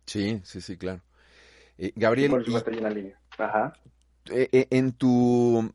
[0.06, 1.00] Sí, sí, sí, claro.
[1.76, 2.30] Eh, Gabriel.
[2.30, 3.18] por supuesto, una línea.
[3.36, 3.72] Ajá.
[4.30, 5.72] Eh, eh, en tu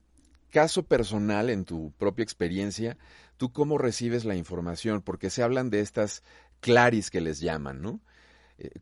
[0.49, 2.97] caso personal, en tu propia experiencia,
[3.35, 5.01] ¿tú cómo recibes la información?
[5.01, 6.23] Porque se hablan de estas
[6.61, 7.99] claris que les llaman, ¿no?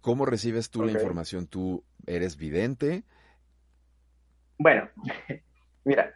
[0.01, 1.47] ¿Cómo recibes tú la información?
[1.47, 3.03] ¿Tú eres vidente?
[4.59, 4.87] Bueno,
[5.83, 6.13] mira,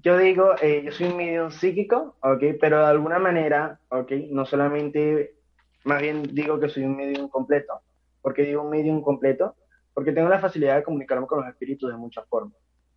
[0.00, 2.42] yo digo, yo soy un medium psíquico, ¿ok?
[2.60, 4.12] Pero de alguna manera, ¿ok?
[4.30, 5.34] No solamente,
[5.84, 7.80] más bien digo que soy un medium completo.
[8.22, 9.56] ¿Por qué digo un medium completo?
[9.94, 12.56] Porque tengo la facilidad de comunicarme con los espíritus de muchas formas,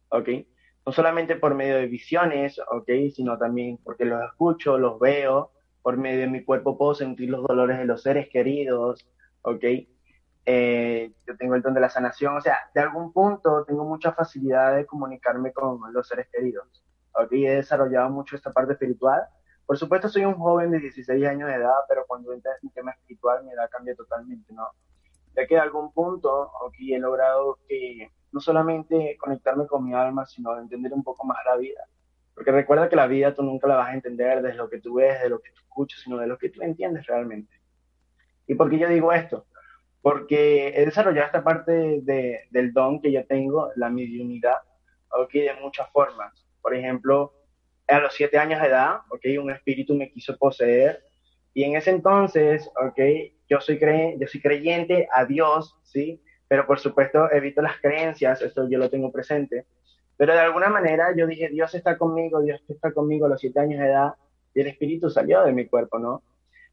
[0.10, 0.30] ¿ok?
[0.86, 2.90] No solamente por medio de visiones, ¿ok?
[3.14, 7.44] Sino también porque los escucho, los veo, por medio de mi cuerpo puedo sentir los
[7.48, 9.08] dolores de los seres queridos,
[9.42, 9.64] ¿ok?
[10.46, 14.12] Eh, yo tengo el don de la sanación, o sea, de algún punto tengo mucha
[14.12, 17.32] facilidad de comunicarme con los seres queridos, ¿ok?
[17.32, 19.22] He desarrollado mucho esta parte espiritual.
[19.66, 22.92] Por supuesto, soy un joven de 16 años de edad, pero cuando entra en tema
[22.92, 24.68] espiritual mi edad cambia totalmente, ¿no?
[25.36, 30.26] ya que de algún punto aquí he logrado que no solamente conectarme con mi alma,
[30.26, 31.86] sino entender un poco más la vida.
[32.34, 34.96] Porque recuerda que la vida tú nunca la vas a entender desde lo que tú
[34.96, 37.54] ves, de lo que tú escuchas, sino de lo que tú entiendes realmente.
[38.48, 39.46] ¿Y por qué yo digo esto?
[40.02, 44.58] Porque he desarrollado esta parte de, del don que yo tengo, la mediunidad,
[45.12, 45.32] ¿ok?
[45.32, 46.34] De muchas formas.
[46.62, 47.34] Por ejemplo,
[47.88, 49.26] a los siete años de edad, ¿ok?
[49.40, 51.04] Un espíritu me quiso poseer.
[51.54, 53.00] Y en ese entonces, ¿ok?
[53.52, 56.24] yo soy, cre yo soy creyente a Dios, ¿sí?
[56.48, 59.66] Pero por supuesto evito las creencias, esto yo lo tengo presente.
[60.16, 63.60] Pero de alguna manera yo dije, Dios está conmigo, Dios está conmigo a los siete
[63.60, 64.14] años de edad
[64.54, 66.24] y el espíritu salió de mi cuerpo, ¿no?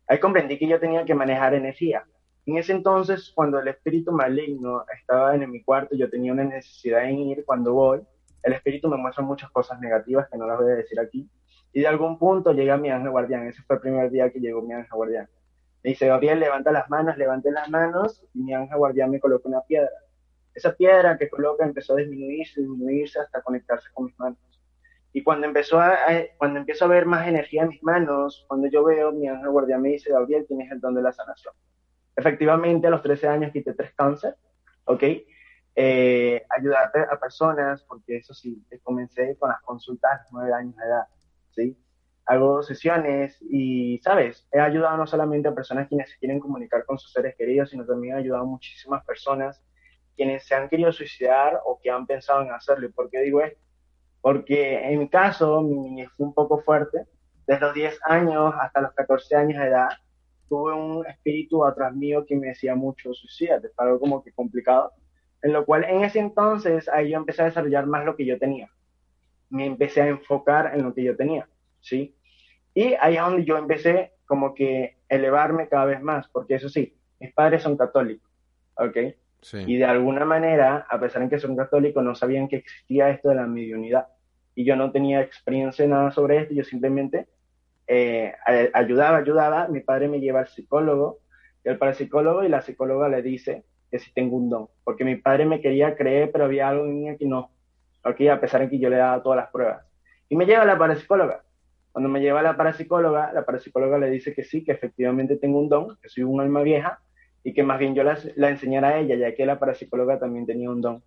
[0.06, 2.04] Ahí comprendí que yo tenía que manejar energía.
[2.48, 7.04] En ese entonces, cuando el espíritu maligno estaba en mi cuarto, yo tenía una necesidad
[7.04, 8.00] en ir cuando voy.
[8.42, 11.28] El espíritu me muestra muchas cosas negativas que no las voy a decir aquí.
[11.74, 13.46] Y de algún punto llega mi ángel guardián.
[13.46, 15.28] Ese fue el primer día que llegó mi ángel guardián.
[15.84, 19.46] Me dice, Gabriel, levanta las manos, levanté las manos y mi ángel guardián me coloca
[19.46, 19.90] una piedra.
[20.54, 24.38] Esa piedra que coloca empezó a disminuirse, disminuirse hasta conectarse con mis manos.
[25.12, 25.98] Y cuando empezó a,
[26.38, 29.82] cuando empiezo a ver más energía en mis manos, cuando yo veo, mi ángel guardián
[29.82, 31.52] me dice, Gabriel, tienes el don de la sanación.
[32.18, 34.34] Efectivamente, a los 13 años quité tres cáncer,
[34.84, 35.02] ¿ok?
[35.76, 40.76] Eh, ayudarte a personas, porque eso sí, comencé con las consultas a los 9 años
[40.76, 41.04] de edad,
[41.50, 41.78] ¿sí?
[42.28, 44.46] hago sesiones y, ¿sabes?
[44.52, 47.86] He ayudado no solamente a personas quienes se quieren comunicar con sus seres queridos, sino
[47.86, 49.62] también he ayudado a muchísimas personas
[50.14, 52.86] quienes se han querido suicidar o que han pensado en hacerlo.
[52.86, 53.58] ¿Y por qué digo esto?
[54.20, 57.06] Porque en mi caso, mi niñez fue un poco fuerte.
[57.46, 59.88] Desde los 10 años hasta los 14 años de edad,
[60.48, 64.92] tuve un espíritu atrás mío que me decía mucho suicídate, algo como que complicado.
[65.42, 68.38] En lo cual, en ese entonces, ahí yo empecé a desarrollar más lo que yo
[68.38, 68.68] tenía.
[69.50, 71.48] Me empecé a enfocar en lo que yo tenía,
[71.80, 72.14] ¿sí?
[72.74, 76.94] Y ahí es donde yo empecé como que elevarme cada vez más, porque eso sí,
[77.20, 78.28] mis padres son católicos,
[78.76, 78.96] ¿ok?
[79.66, 83.28] Y de alguna manera, a pesar de que son católicos, no sabían que existía esto
[83.28, 84.08] de la mediunidad.
[84.54, 87.28] Y yo no tenía experiencia en nada sobre esto, yo simplemente
[87.88, 88.34] eh,
[88.74, 89.68] ayudaba, ayudaba.
[89.68, 91.20] Mi padre me lleva al psicólogo,
[91.64, 94.68] el parapsicólogo, y la psicóloga le dice que si tengo un don.
[94.84, 97.50] Porque mi padre me quería creer, pero había algo en mí que no.
[98.04, 98.20] ¿ok?
[98.30, 99.84] A pesar de que yo le daba todas las pruebas.
[100.28, 101.42] Y me lleva a la parapsicóloga.
[101.92, 105.58] Cuando me lleva a la parapsicóloga, la parapsicóloga le dice que sí, que efectivamente tengo
[105.58, 107.00] un don, que soy un alma vieja
[107.42, 110.46] y que más bien yo la, la enseñara a ella, ya que la parapsicóloga también
[110.46, 111.02] tenía un don.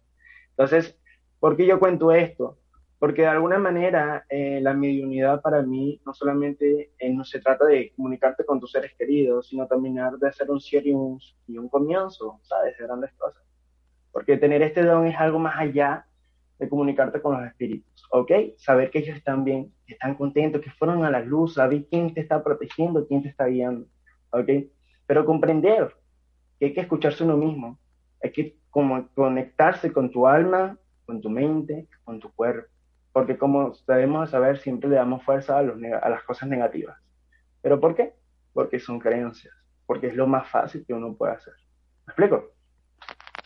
[0.50, 0.98] Entonces,
[1.39, 2.58] ¿por qué yo cuento esto?
[3.01, 7.65] Porque de alguna manera eh, la mediunidad para mí no solamente eh, no se trata
[7.65, 10.93] de comunicarte con tus seres queridos, sino también de hacer un cierre y
[11.57, 12.77] un, comienzo, ¿sabes?
[12.77, 13.41] De grandes cosas.
[14.11, 16.05] Porque tener este don es algo más allá
[16.59, 18.31] de comunicarte con los espíritus, ¿ok?
[18.57, 22.13] Saber que ellos están bien, que están contentos, que fueron a la luz, saber quién
[22.13, 23.87] te está protegiendo, quién te está guiando,
[24.29, 24.47] ¿ok?
[25.07, 25.91] Pero comprender
[26.59, 27.79] que hay que escucharse uno mismo,
[28.21, 32.69] hay que como conectarse con tu alma, con tu mente, con tu cuerpo,
[33.12, 36.97] porque como debemos saber, siempre le damos fuerza a, los a las cosas negativas.
[37.62, 38.13] ¿Pero por qué?
[38.54, 39.54] Porque son creencias,
[39.86, 41.54] porque es lo más fácil que uno puede hacer.
[42.08, 42.54] ¿Me explico?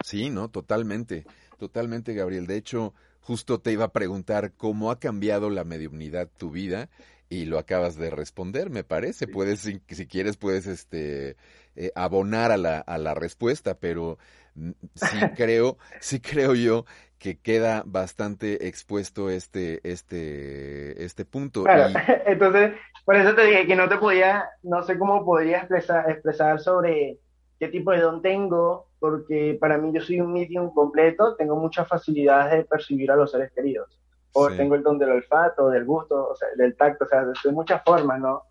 [0.03, 1.25] Sí, no, totalmente.
[1.57, 2.47] Totalmente, Gabriel.
[2.47, 6.89] De hecho, justo te iba a preguntar cómo ha cambiado la mediunidad tu vida
[7.29, 9.27] y lo acabas de responder, me parece.
[9.27, 11.35] Puedes, si, quieres, puedes este,
[11.75, 14.17] eh, abonar a la, a la respuesta, pero
[14.55, 16.85] mm, sí creo, sí creo yo
[17.17, 21.63] que queda bastante expuesto este, este, este punto.
[21.63, 21.93] Claro,
[22.25, 26.59] entonces, por eso te dije que no te podía, no sé cómo podría expresar, expresar
[26.59, 27.17] sobre
[27.59, 31.87] qué tipo de don tengo, porque para mí yo soy un medium completo, tengo muchas
[31.87, 33.99] facilidades de percibir a los seres queridos.
[34.35, 37.51] O tengo el don del olfato, del gusto, o sea, del tacto, o sea, de
[37.51, 38.43] muchas formas, ¿no?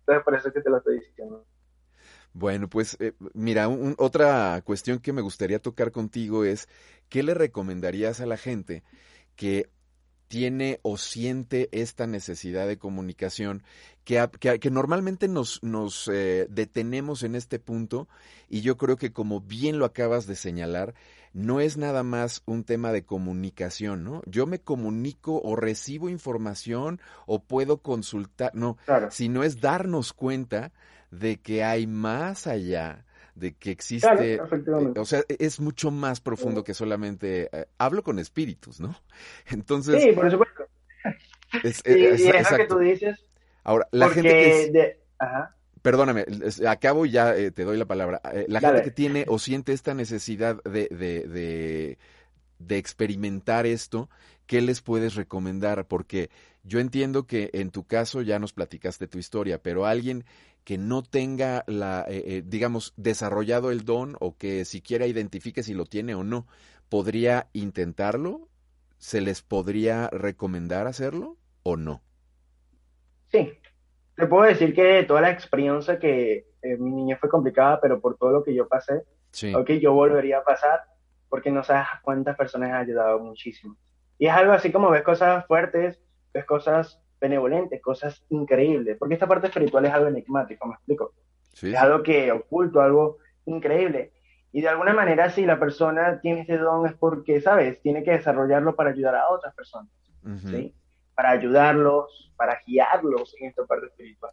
[0.00, 1.44] Entonces, por eso es que te lo estoy diciendo.
[2.32, 6.68] Bueno, pues eh, mira, otra cuestión que me gustaría tocar contigo es,
[7.08, 8.84] ¿qué le recomendarías a la gente
[9.36, 9.68] que
[10.28, 13.62] tiene o siente esta necesidad de comunicación
[14.04, 14.24] que,
[14.60, 18.08] que, normalmente nos, nos eh, detenemos en este punto
[18.48, 20.94] y yo creo que como bien lo acabas de señalar,
[21.32, 24.22] no es nada más un tema de comunicación, ¿no?
[24.26, 28.76] Yo me comunico o recibo información o puedo consultar, no,
[29.10, 30.72] sino es darnos cuenta
[31.10, 34.40] de que hay más allá de que existe, eh,
[34.96, 38.96] o sea, es mucho más profundo que solamente eh, hablo con espíritus, ¿no?
[39.50, 40.64] Entonces, sí, por supuesto.
[41.62, 43.24] Es, y, eso que tú dices.
[43.62, 44.98] Ahora, la gente que
[45.82, 46.24] perdóname,
[46.68, 48.20] acabo y ya eh, te doy la palabra.
[48.48, 51.98] la gente que tiene o siente esta necesidad de, de, de,
[52.58, 54.08] de experimentar esto,
[54.46, 55.86] ¿qué les puedes recomendar?
[55.86, 56.30] Porque
[56.64, 60.24] yo entiendo que en tu caso ya nos platicaste tu historia, pero alguien
[60.64, 65.72] que no tenga la, eh, eh, digamos, desarrollado el don o que siquiera identifique si
[65.72, 66.46] lo tiene o no,
[66.90, 68.48] ¿podría intentarlo?
[68.98, 72.02] ¿Se les podría recomendar hacerlo o no?
[73.32, 73.50] Sí,
[74.18, 78.16] te puedo decir que toda la experiencia que eh, mi niña fue complicada, pero por
[78.16, 79.54] todo lo que yo pasé, sí.
[79.54, 80.80] ok, yo volvería a pasar
[81.28, 83.76] porque no sabes cuántas personas han ayudado muchísimo.
[84.18, 86.00] Y es algo así como ves cosas fuertes,
[86.34, 91.12] ves cosas benevolentes, cosas increíbles, porque esta parte espiritual es algo enigmático, me explico.
[91.52, 94.12] Es algo que oculto, algo increíble.
[94.50, 97.80] Y de alguna manera, si la persona tiene ese don es porque, ¿sabes?
[97.82, 99.92] Tiene que desarrollarlo para ayudar a otras personas,
[100.44, 100.74] ¿sí?
[101.18, 104.30] Para ayudarlos, para guiarlos en esta parte espiritual.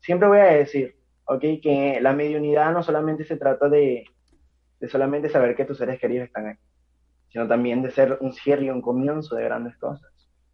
[0.00, 1.42] Siempre voy a decir, ¿ok?
[1.62, 4.06] Que la mediunidad no solamente se trata de,
[4.80, 6.54] de solamente saber que tus seres queridos están ahí,
[7.28, 10.10] sino también de ser un cierre y un comienzo de grandes cosas,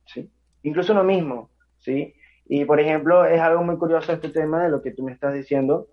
[0.06, 0.28] ¿sí?
[0.64, 2.14] Incluso uno mismo, ¿sí?
[2.46, 5.32] Y por ejemplo, es algo muy curioso este tema de lo que tú me estás
[5.32, 5.86] diciendo,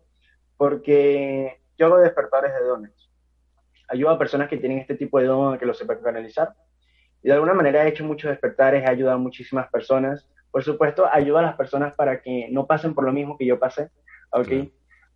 [0.57, 3.11] porque yo hago despertares de dones.
[3.89, 6.55] Ayudo a personas que tienen este tipo de don a que lo sepan canalizar.
[7.27, 10.25] Y de alguna manera he hecho muchos despertares, he ayudado a muchísimas personas.
[10.49, 13.59] Por supuesto, ayudo a las personas para que no pasen por lo mismo que yo
[13.59, 13.89] pasé,
[14.31, 14.69] ¿ok?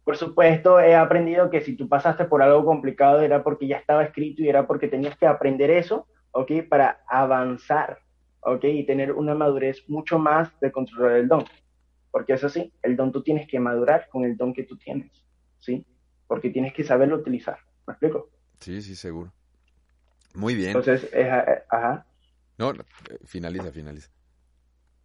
[0.04, 4.04] Por supuesto, he aprendido que si tú pasaste por algo complicado era porque ya estaba
[4.04, 6.52] escrito y era porque tenías que aprender eso, ¿ok?
[6.70, 8.00] Para avanzar,
[8.42, 8.66] ¿ok?
[8.66, 11.46] Y tener una madurez mucho más de controlar el don.
[12.12, 15.14] Porque eso sí, el don tú tienes que madurar con el don que tú tienes,
[15.60, 15.86] ¿sí?
[16.28, 17.60] Porque tienes que saberlo utilizar.
[17.88, 18.28] ¿Me explico?
[18.60, 19.32] Sí, sí, seguro.
[20.36, 20.70] Muy bien.
[20.70, 22.06] Entonces, es, eh, ajá.
[22.58, 22.74] No,
[23.26, 24.10] finaliza, finaliza.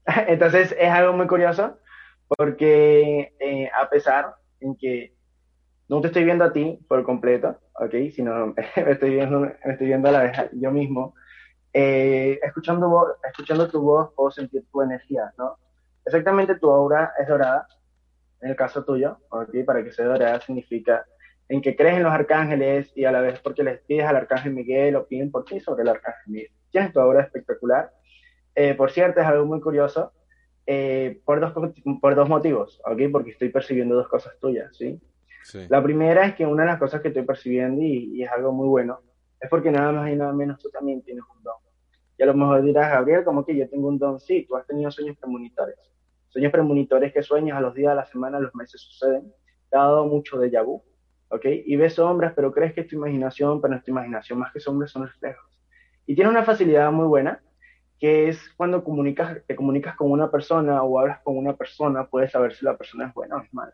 [0.28, 1.78] Entonces, es algo muy curioso
[2.28, 5.14] porque eh, a pesar en que
[5.88, 7.94] no te estoy viendo a ti por completo, ¿ok?
[8.14, 11.14] Sino me estoy viendo, me estoy viendo a la vez yo mismo,
[11.72, 15.58] eh, escuchando, escuchando tu voz puedo sentir tu energía, ¿no?
[16.04, 17.66] Exactamente tu aura es dorada,
[18.40, 19.50] en el caso tuyo, ¿ok?
[19.64, 21.04] Para que sea dorada significa
[21.48, 24.52] en que crees en los arcángeles y a la vez porque les pides al arcángel
[24.52, 26.50] Miguel o piden por ti sobre el arcángel Miguel.
[26.70, 27.92] Tienes tu aura espectacular.
[28.54, 30.12] Eh, por cierto, es algo muy curioso,
[30.66, 31.52] eh, por, dos,
[32.00, 33.02] por dos motivos, ¿ok?
[33.12, 35.00] Porque estoy percibiendo dos cosas tuyas, ¿sí?
[35.44, 35.66] sí.
[35.68, 38.52] La primera es que una de las cosas que estoy percibiendo, y, y, es algo
[38.52, 39.00] muy bueno,
[39.38, 41.54] es porque nada más y nada menos tú también tienes un don.
[42.18, 44.66] Y a lo mejor dirás, Gabriel, como que yo tengo un don, sí, tú has
[44.66, 45.76] tenido sueños premonitores.
[46.28, 49.32] Sueños premonitores que sueñas a los días, a la semana, a los meses suceden.
[49.70, 50.82] Te ha dado mucho de vu,
[51.30, 51.44] ¿ok?
[51.64, 54.52] Y ves sombras, pero crees que es tu imaginación, pero no es tu imaginación, más
[54.52, 55.44] que sombras son reflejos.
[56.06, 57.40] Y tiene una facilidad muy buena,
[57.98, 62.32] que es cuando comunicas, te comunicas con una persona o hablas con una persona, puedes
[62.32, 63.72] saber si la persona es buena o es mala.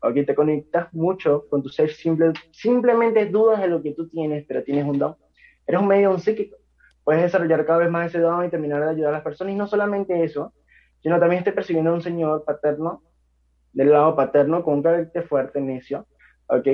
[0.00, 0.14] ¿ok?
[0.26, 4.64] Te conectas mucho con tu ser, simple, simplemente dudas de lo que tú tienes, pero
[4.64, 5.16] tienes un don.
[5.66, 6.56] Eres un medio un psíquico
[7.08, 9.54] puedes desarrollar cada vez más ese don y terminar de ayudar a las personas.
[9.54, 10.52] Y no solamente eso,
[11.00, 13.02] sino también estoy percibiendo a un señor paterno,
[13.72, 16.06] del lado paterno, con un carácter fuerte, necio,
[16.48, 16.66] ¿ok?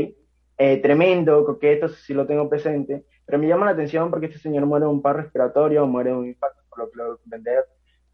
[0.57, 4.67] Eh, tremendo, coqueto, si lo tengo presente, pero me llama la atención porque este señor
[4.67, 7.65] muere de un paro respiratorio o muere de un impacto, por lo que lo comprender.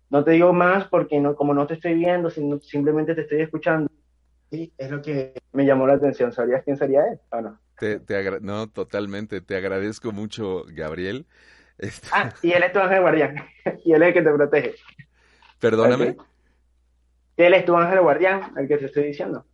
[0.08, 3.42] No te digo más porque no, como no te estoy viendo, sino simplemente te estoy
[3.42, 3.90] escuchando.
[4.50, 6.32] Sí, es lo que me llamó la atención.
[6.32, 7.60] ¿Sabrías quién sería él o no?
[7.78, 9.40] Te, te no, totalmente.
[9.40, 11.26] Te agradezco mucho, Gabriel.
[11.78, 13.36] Este ah, y él es tu ángel guardián.
[13.84, 14.74] y él es el que te protege.
[15.60, 16.16] Perdóname.
[17.36, 19.46] Él es tu ángel guardián, el que te estoy diciendo.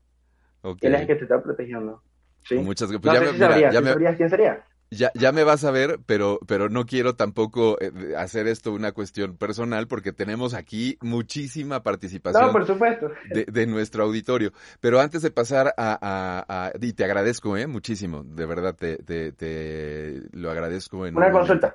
[0.81, 2.03] Él es el que te está protegiendo.
[2.45, 2.57] ¿Sí?
[2.57, 3.23] Muchas gracias.
[3.23, 4.17] no sé sabrías, ya me...
[4.17, 4.65] quién sería?
[4.91, 8.93] Ya, ya me vas a ver, pero, pero no quiero tampoco eh, hacer esto una
[8.93, 13.11] cuestión personal porque tenemos aquí muchísima participación no, por supuesto.
[13.29, 14.53] De, nuestro auditorio.
[14.81, 20.23] Pero antes de pasar a, y te agradezco eh, muchísimo, de verdad te, te, te
[20.33, 20.99] lo agradezco.
[20.99, 21.75] Una consulta.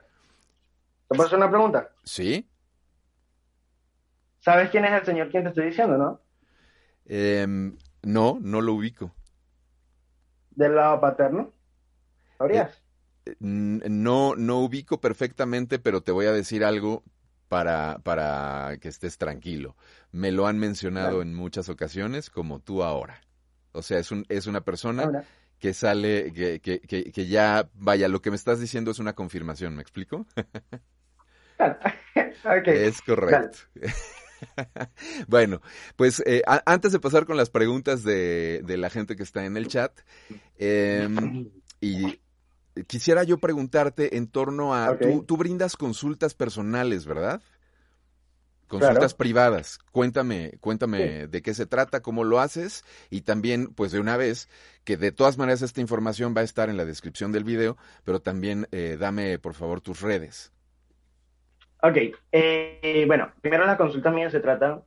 [1.09, 1.89] ¿Te puedo hacer una pregunta?
[2.03, 2.47] Sí.
[4.39, 6.21] ¿Sabes quién es el señor quien te estoy diciendo, no?
[7.05, 9.13] Em, No, no lo ubico.
[10.51, 11.51] ¿Del lado paterno?
[12.37, 12.81] ¿Sabrías?
[13.25, 17.03] Eh, no, no ubico perfectamente, pero te voy a decir algo
[17.47, 19.75] para, para que estés tranquilo.
[20.11, 23.21] Me lo han mencionado en muchas ocasiones, como tú ahora.
[23.73, 25.25] O sea, es, un, es una persona
[25.59, 26.79] que sale, que, que,
[27.11, 30.25] que, ya, vaya, lo que me estás diciendo es una confirmación, ¿me explico?
[32.65, 33.59] Es correcto.
[35.27, 35.61] bueno,
[35.95, 39.67] pues eh, antes de pasar con las preguntas de, la gente que está en el
[39.67, 39.91] chat,
[40.57, 41.49] em,
[41.79, 42.19] y
[42.87, 47.41] quisiera yo preguntarte en torno a, tú, brindas consultas personales, ¿verdad?
[48.67, 49.79] Consultas privadas.
[49.91, 54.47] Cuéntame, cuéntame de qué se trata, cómo lo haces y también, pues de una vez,
[54.85, 58.21] que de todas maneras esta información va a estar en la descripción del video, pero
[58.21, 60.53] también eh, dame por favor tus redes.
[61.83, 61.97] Ok,
[62.31, 64.83] eh, bueno, primero la consulta mía se trata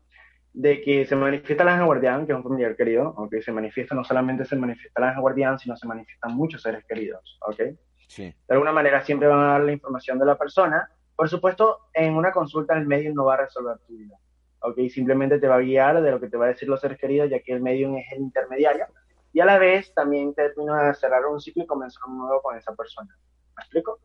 [0.53, 3.97] de que se manifiesta el ángel guardián, que es un familiar querido, ok, se manifiesta,
[3.97, 7.63] no solamente se manifiesta el ángel guardián, sino se manifiestan muchos seres queridos, ok.
[8.07, 8.25] Sí.
[8.25, 10.89] De alguna manera siempre van a dar la información de la persona.
[11.17, 14.17] Por supuesto, en una consulta el medium no va a resolver tu vida,
[14.61, 16.99] ok, simplemente te va a guiar de lo que te va a decir los seres
[16.99, 18.87] queridos, ya que el medium es el intermediario,
[19.33, 22.57] y a la vez también termina de cerrar un ciclo y comenzar un nuevo con
[22.57, 23.19] esa persona.
[23.57, 23.99] ¿Me explico?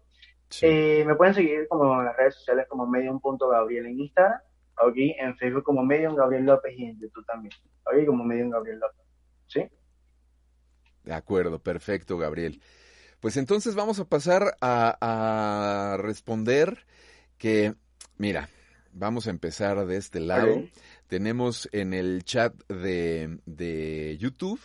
[0.62, 4.40] Eh, me pueden seguir como en las redes sociales como medium.gabriel en Instagram,
[4.88, 7.54] aquí en Facebook como Medium Gabriel López y en YouTube también,
[7.86, 9.06] ok, como Medium Gabriel López,
[9.48, 9.70] ¿sí?
[11.04, 12.62] De acuerdo, perfecto, Gabriel.
[13.20, 16.86] Pues entonces vamos a pasar a, responder
[17.38, 17.76] que,
[18.18, 18.50] mira,
[18.94, 20.64] vamos a empezar de este lado.
[21.08, 24.60] Tenemos en el chat de, de YouTube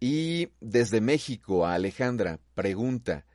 [0.00, 3.26] y desde México a Alejandra pregunta,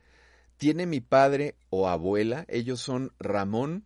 [0.62, 3.82] tiene mi padre o abuela, ellos son Ramón,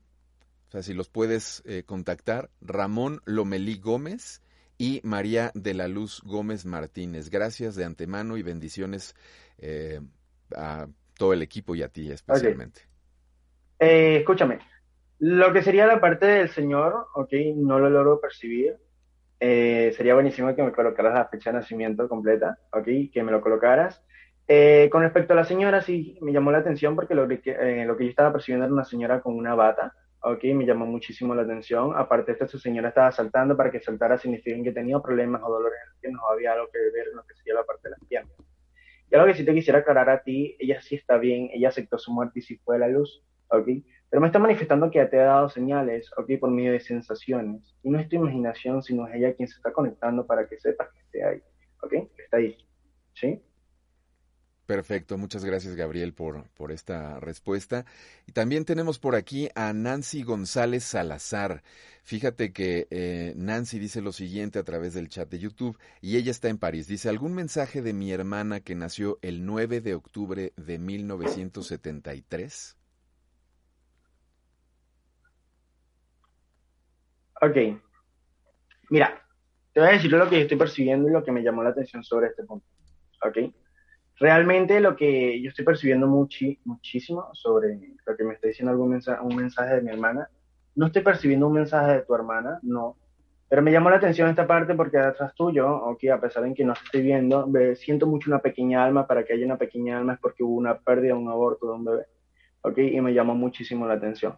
[0.69, 4.43] o sea, si los puedes eh, contactar, Ramón Lomelí Gómez
[4.77, 7.31] y María de la Luz Gómez Martínez.
[7.31, 9.17] Gracias de antemano y bendiciones
[9.57, 10.03] eh,
[10.55, 10.87] a
[11.17, 12.83] todo el equipo y a ti especialmente.
[13.79, 14.59] Eh, escúchame,
[15.19, 18.77] lo que sería la parte del Señor, ok, no lo logro percibir.
[19.41, 24.03] sería buenísimo que me colocaras la fecha de nacimiento completa, ok, que me lo colocaras.
[24.49, 27.85] Eh, con respecto a la señora, sí, me llamó la atención porque lo que, eh,
[27.85, 31.35] lo que yo estaba percibiendo era una señora con una bata, ok, me llamó muchísimo
[31.35, 31.93] la atención.
[31.97, 35.79] Aparte esto, esa señora estaba saltando, para que saltara significa que tenía problemas o dolores
[36.01, 38.33] que no había algo que ver en lo que sería la parte de las piernas.
[39.11, 41.99] Y algo que sí te quisiera aclarar a ti, ella sí está bien, ella aceptó
[41.99, 43.69] su muerte y sí fue la luz, ok,
[44.11, 47.77] pero me está manifestando que te ha dado señales, ok, por medio de sensaciones.
[47.83, 50.89] Y no es tu imaginación, sino es ella quien se está conectando para que sepas
[50.93, 51.43] que esté ahí,
[51.83, 52.57] ok, está ahí,
[53.15, 53.41] ¿sí?
[54.67, 57.87] Perfecto, muchas gracias Gabriel por, por esta respuesta.
[58.27, 61.63] Y también tenemos por aquí a Nancy González Salazar.
[62.03, 66.33] Fíjate que eh, Nancy dice lo siguiente a través del chat de YouTube y ella
[66.33, 66.89] está en París.
[66.89, 72.77] Dice, ¿algún mensaje de mi hermana que nació el 9 de octubre de 1973?
[77.41, 77.57] Ok.
[78.91, 79.23] Mira,
[79.73, 82.03] te voy a decir lo que estoy percibiendo y lo que me llamó la atención
[82.03, 82.67] sobre este punto.
[83.23, 83.55] Ok
[84.19, 89.21] realmente lo que yo estoy percibiendo muchísimo sobre lo que me está diciendo algún mensaje,
[89.23, 90.29] un mensaje de mi hermana,
[90.75, 92.97] no estoy percibiendo un mensaje de tu hermana, no.
[93.49, 96.65] Pero me llamó la atención esta parte porque detrás tuyo, ok, a pesar de que
[96.65, 100.19] no estoy viendo, siento mucho una pequeña alma, para que haya una pequeña alma es
[100.19, 102.07] porque hubo una pérdida, un aborto de un bebé,
[102.63, 104.37] ok, y me llamó muchísimo la atención.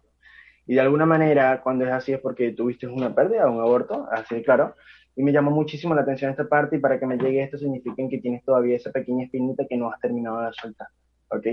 [0.67, 4.43] Y de alguna manera, cuando es así es porque tuviste una pérdida, un aborto, así
[4.43, 4.75] claro,
[5.19, 8.01] y me llamó muchísimo la atención esta parte y para que me llegue esto significa
[8.09, 10.87] que tienes todavía esa pequeña espinita que no has terminado de soltar,
[11.27, 11.45] ¿ok?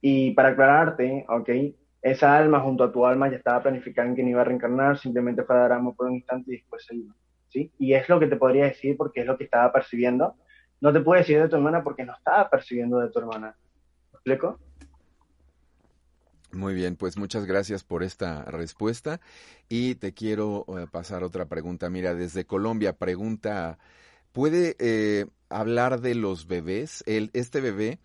[0.00, 1.50] Y para aclararte, ¿ok?
[2.02, 5.42] Esa alma junto a tu alma ya estaba planificando que no iba a reencarnar, simplemente
[5.42, 7.12] fue a dar amor por un instante y después se iba,
[7.48, 7.72] ¿sí?
[7.80, 10.36] Y es lo que te podría decir porque es lo que estaba percibiendo.
[10.80, 13.56] No te puedo decir de tu hermana porque no estaba percibiendo de tu hermana.
[14.12, 14.60] ¿Me explico?
[16.54, 19.20] Muy bien, pues muchas gracias por esta respuesta
[19.68, 21.90] y te quiero eh, pasar otra pregunta.
[21.90, 23.78] Mira, desde Colombia pregunta,
[24.32, 27.02] ¿puede eh, hablar de los bebés?
[27.06, 27.98] El, este bebé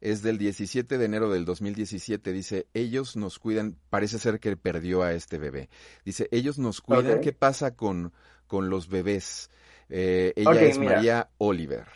[0.00, 2.32] es del 17 de enero del 2017.
[2.32, 5.70] Dice, ellos nos cuidan, parece ser que perdió a este bebé.
[6.04, 8.12] Dice, ellos nos cuidan, ¿qué pasa con,
[8.46, 9.50] con los bebés?
[9.88, 11.86] Eh, ella es María Oliver.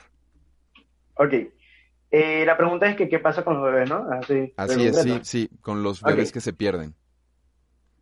[1.15, 1.35] Ok,
[2.11, 4.07] eh, la pregunta es que qué pasa con los bebés, ¿no?
[4.11, 6.95] Así, Así es, sí, sí, con los bebés que se pierden.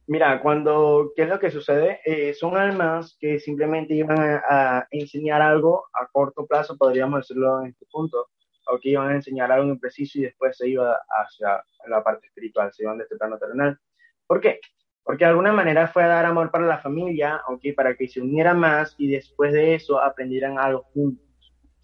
[0.09, 2.01] Mira, cuando, ¿qué es lo que sucede?
[2.05, 7.71] Eh, son almas que simplemente iban a, enseñar algo a corto plazo, podríamos decirlo en
[7.71, 8.29] este punto,
[8.69, 12.73] o que iban a enseñar algo impreciso y después se iba hacia la parte espiritual,
[12.73, 13.79] se iban de este plano terrenal.
[14.27, 14.61] ¿Por qué?
[15.03, 17.63] Porque de alguna manera fue a dar amor para la familia, ¿ok?
[17.75, 21.27] Para que se unieran más y después de eso aprendieran algo juntos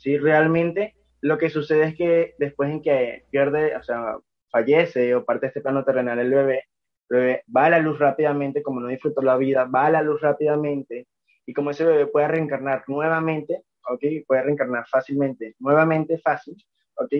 [0.03, 0.19] ¿sí?
[0.19, 4.17] Realmente lo que sucede es que después en que pierde, o sea,
[4.51, 6.65] fallece o parte de este plano terrenal el bebé,
[7.09, 10.03] el bebé va a la luz rápidamente, como no disfrutó la vida, va a la
[10.03, 11.07] luz rápidamente
[11.47, 14.03] y como ese bebé puede reencarnar nuevamente, ¿ok?
[14.27, 16.57] Puede reencarnar fácilmente, nuevamente fácil,
[16.97, 17.13] ¿ok?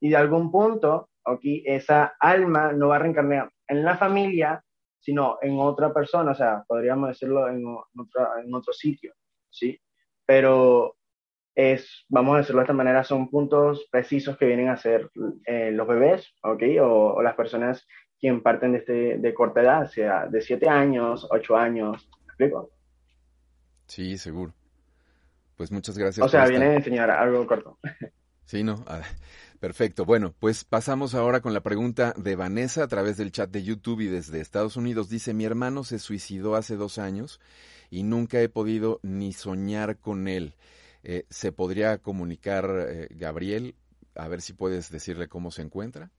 [0.00, 1.40] Y de algún punto, ¿ok?
[1.42, 4.64] Esa alma no va a reencarnar en la familia,
[4.98, 9.12] sino en otra persona, o sea, podríamos decirlo en, en otro sitio,
[9.50, 9.78] ¿sí?
[10.24, 10.96] Pero
[11.54, 15.10] es, vamos a decirlo de esta manera, son puntos precisos que vienen a ser
[15.46, 16.62] eh, los bebés, ¿ok?
[16.80, 17.86] O, las personas
[18.18, 22.70] quien parten de, este, de corta edad, sea de 7 años, 8 años, ¿me explico?
[23.86, 24.54] Sí, seguro.
[25.56, 26.24] Pues muchas gracias.
[26.24, 27.78] O sea, viene a enseñar algo corto.
[28.44, 28.84] Sí, no.
[28.86, 29.02] Ah,
[29.60, 30.04] perfecto.
[30.04, 34.00] Bueno, pues pasamos ahora con la pregunta de Vanessa a través del chat de YouTube
[34.00, 35.08] y desde Estados Unidos.
[35.08, 37.40] Dice, mi hermano se suicidó hace dos años
[37.90, 40.54] y nunca he podido ni soñar con él.
[41.04, 43.74] Eh, ¿Se podría comunicar, eh, Gabriel?
[44.14, 46.10] A ver si puedes decirle cómo se encuentra.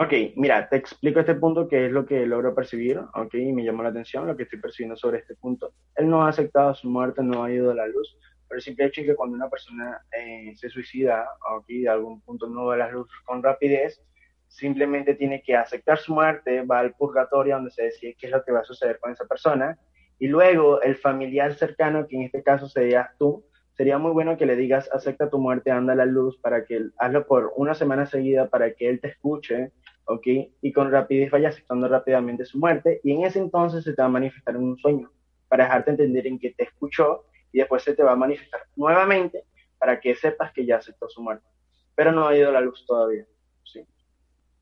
[0.00, 3.64] Ok, mira, te explico este punto que es lo que logro percibir, ok, y me
[3.64, 5.72] llamó la atención lo que estoy percibiendo sobre este punto.
[5.96, 8.86] Él no ha aceptado su muerte, no ha ido a la luz, pero el simple
[8.86, 12.78] hecho que cuando una persona eh, se suicida, ok, de algún punto no va a
[12.78, 14.00] la luz con rapidez,
[14.46, 18.44] simplemente tiene que aceptar su muerte, va al purgatorio donde se decide qué es lo
[18.44, 19.76] que va a suceder con esa persona,
[20.18, 23.44] y luego el familiar cercano, que en este caso serías tú,
[23.76, 26.88] sería muy bueno que le digas, acepta tu muerte, anda a la luz, para que
[26.98, 29.70] hazlo por una semana seguida, para que él te escuche,
[30.06, 30.26] ¿ok?
[30.62, 34.06] Y con rapidez vaya aceptando rápidamente su muerte, y en ese entonces se te va
[34.06, 35.12] a manifestar en un sueño,
[35.48, 39.44] para dejarte entender en que te escuchó, y después se te va a manifestar nuevamente,
[39.78, 41.46] para que sepas que ya aceptó su muerte.
[41.94, 43.24] Pero no ha ido a la luz todavía,
[43.64, 43.86] ¿sí?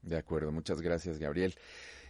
[0.02, 1.54] De acuerdo, muchas gracias, Gabriel.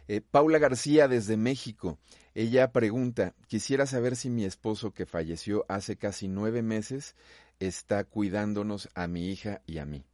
[0.09, 1.99] Eh, Paula García desde México.
[2.35, 7.17] Ella pregunta, quisiera saber si mi esposo que falleció hace casi nueve meses
[7.61, 10.05] está cuidándonos a mi hija y a mí.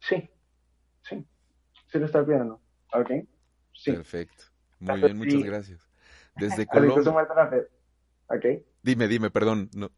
[0.00, 0.30] Sí,
[1.02, 1.26] sí,
[1.86, 2.60] sí lo está cuidando.
[2.92, 3.10] Ok,
[3.72, 3.92] sí.
[3.92, 4.44] Perfecto.
[4.78, 5.88] Muy bien, muchas gracias.
[6.36, 7.02] Desde Colombia.
[7.02, 7.62] su muerte rápido.
[8.28, 8.62] Ok.
[8.82, 9.70] Dime, dime, perdón.
[9.74, 9.90] No.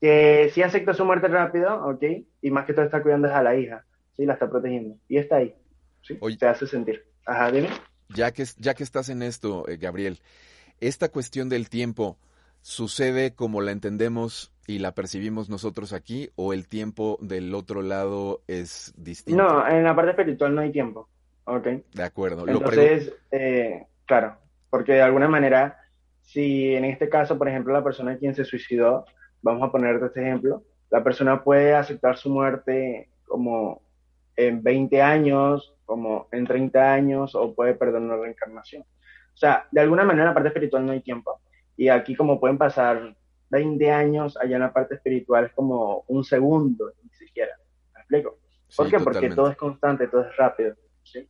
[0.00, 2.02] Que sí acepta su muerte rápido, ok,
[2.42, 4.98] y más que todo está cuidando a la hija, sí, la está protegiendo.
[5.08, 5.54] Y está ahí,
[6.02, 7.06] sí, se hace sentir.
[7.26, 7.68] Ajá, dime.
[8.10, 10.20] Ya que, ya que estás en esto, eh, Gabriel,
[10.80, 12.18] esta cuestión del tiempo
[12.60, 18.42] sucede como la entendemos y la percibimos nosotros aquí o el tiempo del otro lado
[18.46, 19.42] es distinto?
[19.42, 21.08] No, en la parte espiritual no hay tiempo.
[21.44, 21.66] Ok.
[21.92, 22.48] De acuerdo.
[22.48, 24.36] Entonces, eh, claro,
[24.70, 25.78] porque de alguna manera,
[26.22, 29.04] si en este caso, por ejemplo, la persona quien se suicidó,
[29.42, 33.82] vamos a ponerte este ejemplo, la persona puede aceptar su muerte como
[34.36, 38.82] en 20 años, como en 30 años o puede perder una reencarnación.
[38.82, 41.40] O sea, de alguna manera en la parte espiritual no hay tiempo.
[41.76, 43.16] Y aquí como pueden pasar
[43.50, 47.52] 20 años, allá en la parte espiritual es como un segundo, ni siquiera.
[47.94, 48.38] ¿Me explico?
[48.76, 49.00] ¿Por qué?
[49.00, 50.74] Porque todo es constante, todo es rápido.
[51.02, 51.28] ¿sí?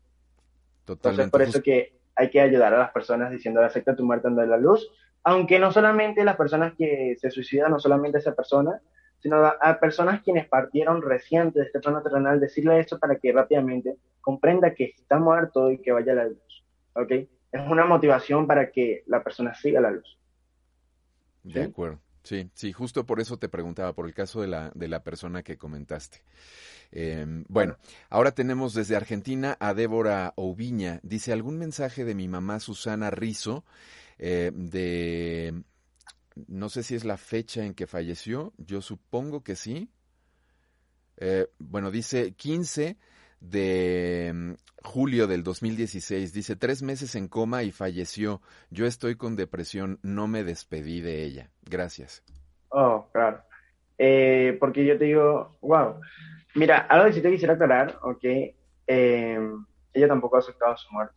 [0.84, 1.24] Totalmente.
[1.24, 4.46] Entonces por eso que hay que ayudar a las personas diciendo, acepta tu muerte, anda
[4.46, 4.88] la luz.
[5.24, 8.80] Aunque no solamente las personas que se suicidan, no solamente esa persona,
[9.24, 13.96] sino a, personas quienes partieron recientes de este plano terrenal, decirle eso para que rápidamente
[14.20, 16.64] comprenda que está muerto y que vaya a la luz.
[16.92, 17.10] ¿Ok?
[17.10, 20.18] Es una motivación para que la persona siga la luz.
[21.42, 22.00] De acuerdo.
[22.22, 25.42] Sí, sí, justo por eso te preguntaba, por el caso de la, de la persona
[25.42, 26.18] que comentaste.
[26.92, 27.78] Em, bueno,
[28.10, 31.00] ahora tenemos desde Argentina a Débora Oviña.
[31.02, 33.64] Dice, ¿algún mensaje de mi mamá Susana Rizo
[34.18, 35.62] eh, de
[36.49, 39.91] no sé si es la fecha en que falleció, yo supongo que sí.
[41.16, 42.97] Eh, bueno, dice 15
[43.41, 48.41] de mm, julio del 2016, dice tres meses en coma y falleció.
[48.70, 51.51] Yo estoy con depresión, no me despedí de ella.
[51.62, 52.22] Gracias.
[52.70, 53.43] Oh, claro.
[53.99, 56.01] Eh, porque yo te digo, wow.
[56.55, 58.24] Mira, algo que sí te quisiera aclarar, ok,
[58.87, 59.39] eh,
[59.93, 61.16] ella tampoco ha aceptado su muerte,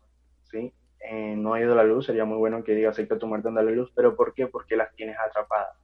[0.52, 0.74] ¿sí?
[1.10, 3.64] Eh, no ha ido la luz, sería muy bueno que diga acepta tu muerte, anda
[3.64, 4.48] la luz, pero ¿por qué?
[4.48, 5.78] Porque las tienes atrapadas,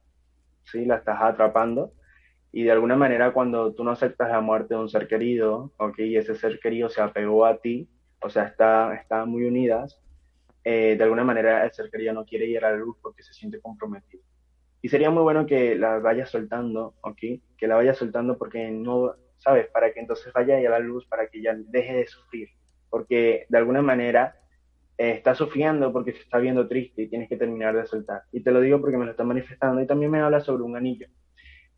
[0.64, 0.84] ¿sí?
[0.84, 1.92] Las estás atrapando
[2.56, 5.98] y de alguna manera cuando tú no aceptas la muerte de un ser querido, ¿ok?
[5.98, 7.88] Y ese ser querido se apegó a ti,
[8.20, 10.00] o sea, está, están muy unidas,
[10.62, 13.34] eh, de alguna manera el ser querido no quiere ir a la luz porque se
[13.34, 14.22] siente comprometido.
[14.82, 17.18] Y sería muy bueno que la vayas soltando, ¿ok?
[17.58, 19.66] Que la vayas soltando porque no, ¿sabes?
[19.72, 22.50] Para que entonces vaya a la luz, para que ya deje de sufrir.
[22.88, 24.36] Porque de alguna manera
[24.96, 28.22] eh, está sufriendo porque se está viendo triste y tienes que terminar de soltar.
[28.32, 30.76] Y te lo digo porque me lo está manifestando y también me habla sobre un
[30.76, 31.08] anillo.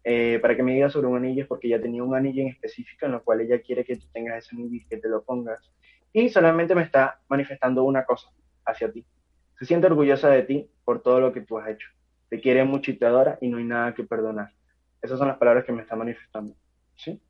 [0.04, 2.48] Eh, para que me diga sobre un anillo es porque ya tenía un anillo en
[2.48, 5.24] específico en el cual ella quiere que tú tengas ese anillo y que te lo
[5.24, 5.60] pongas.
[6.12, 8.28] Y solamente me está manifestando una cosa
[8.64, 9.04] hacia ti.
[9.58, 11.88] Se siente orgullosa de ti por todo lo que tú has hecho.
[12.28, 14.50] Te quiere mucho y te adora y no hay nada que perdonar.
[15.02, 16.54] Esas son las palabras que me están manifestando.
[16.94, 17.20] ¿Sí?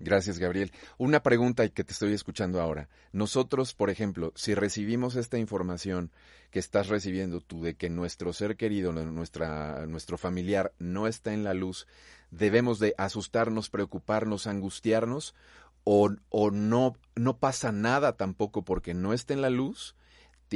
[0.00, 0.72] Gracias, Gabriel.
[0.96, 2.88] Una pregunta que te estoy escuchando ahora.
[3.12, 6.12] Nosotros, por ejemplo, si recibimos esta información
[6.50, 11.42] que estás recibiendo tú de que nuestro ser querido, nuestra, nuestro familiar no está en
[11.42, 11.86] la luz,
[12.30, 15.34] ¿debemos de asustarnos, preocuparnos, angustiarnos?
[15.82, 19.96] ¿O, o no, no pasa nada tampoco porque no está en la luz?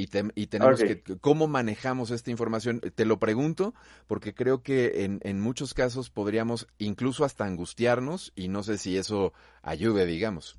[0.01, 2.81] Y, tenemos que, ¿cómo manejamos esta información?
[2.81, 3.75] Te lo pregunto
[4.07, 8.97] porque creo que en, en, muchos casos podríamos incluso hasta angustiarnos y no sé si
[8.97, 9.33] eso
[9.63, 10.59] ayude, digamos.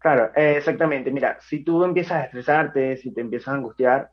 [0.00, 1.10] Claro, eh, exactamente.
[1.10, 4.10] Mira, si tú empiezas a estresarte, si te empiezas a angustiar,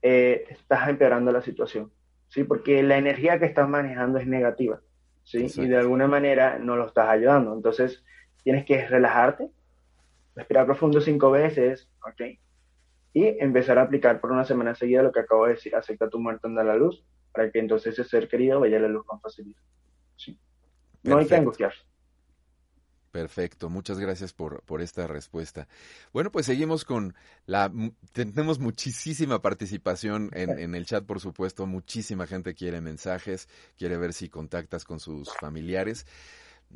[0.00, 1.90] eh, estás empeorando la situación,
[2.28, 2.44] ¿sí?
[2.44, 4.80] Porque la energía que estás manejando es negativa,
[5.24, 5.48] ¿sí?
[5.56, 7.52] Y de alguna manera no lo estás ayudando.
[7.52, 8.04] Entonces,
[8.44, 9.50] tienes que relajarte,
[10.36, 12.38] respirar profundo cinco veces, ¿ok?
[13.16, 16.18] Y empezar a aplicar por una semana seguida lo que acabo de decir, acepta tu
[16.18, 17.02] muerte, anda a la luz,
[17.32, 19.58] para que entonces ese ser querido vaya a la luz con facilidad.
[20.16, 20.38] Sí.
[21.02, 21.80] No hay que angustiarse.
[23.12, 25.66] Perfecto, muchas gracias por, por esta respuesta.
[26.12, 27.14] Bueno, pues seguimos con
[27.46, 27.72] la...
[28.12, 31.64] Tenemos muchísima participación en, en, el chat, por supuesto.
[31.64, 33.48] Muchísima gente quiere mensajes,
[33.78, 36.04] quiere ver si contactas con sus familiares.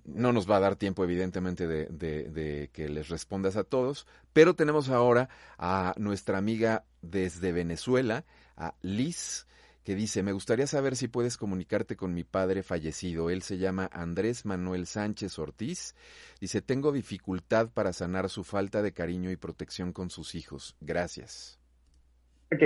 [0.05, 4.89] No nos va a dar tiempo, evidentemente, de, que les respondas a todos, pero tenemos
[4.89, 5.29] ahora
[5.59, 8.25] a nuestra amiga desde Venezuela,
[8.57, 9.47] a Liz,
[9.85, 13.31] que dice, me gustaría saber si puedes comunicarte con mi padre fallecido.
[13.31, 15.95] Él se llama Andrés Manuel Sánchez Ortiz.
[16.41, 20.77] Dice, tengo dificultad para sanar su falta de cariño y protección con sus hijos.
[20.81, 21.59] Gracias.
[22.53, 22.63] Ok,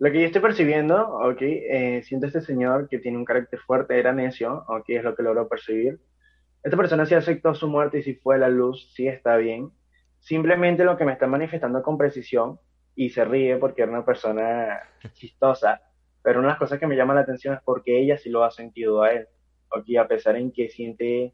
[0.00, 3.98] lo que yo estoy percibiendo, ok, eh, siento este señor que tiene un carácter fuerte,
[3.98, 6.00] era necio, ok, es lo que logro percibir.
[6.62, 9.70] Esta persona sí aceptó su muerte y si fue la luz, sí está bien.
[10.18, 12.58] Simplemente lo que me está manifestando con precisión
[12.94, 14.80] y se ríe porque era una persona
[15.14, 15.80] chistosa,
[16.22, 18.44] pero una de las cosas que me llama la atención es porque ella sí lo
[18.44, 19.28] ha sentido a él.
[19.74, 21.32] Aquí, a pesar en que siente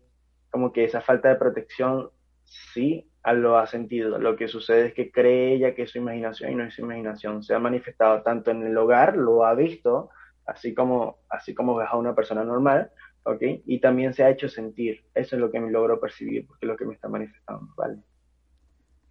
[0.51, 2.11] como que esa falta de protección,
[2.45, 4.19] sí lo ha sentido.
[4.19, 6.83] Lo que sucede es que cree ella que es su imaginación y no es su
[6.83, 7.43] imaginación.
[7.43, 10.11] Se ha manifestado tanto en el hogar, lo ha visto,
[10.47, 12.91] así como, así como ves a una persona normal,
[13.27, 13.43] ¿ok?
[13.67, 15.05] Y también se ha hecho sentir.
[15.15, 17.99] Eso es lo que me logro percibir, porque es lo que me está manifestando, ¿vale?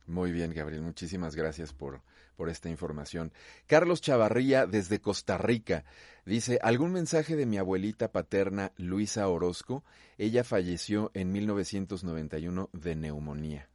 [0.07, 2.01] Muy bien, Gabriel, muchísimas gracias por,
[2.37, 3.33] por esta información.
[3.67, 5.83] Carlos Chavarría, desde Costa Rica,
[6.25, 9.83] dice, ¿algún mensaje de mi abuelita paterna, Luisa Orozco?
[10.17, 13.67] Ella falleció en 1991 de neumonía.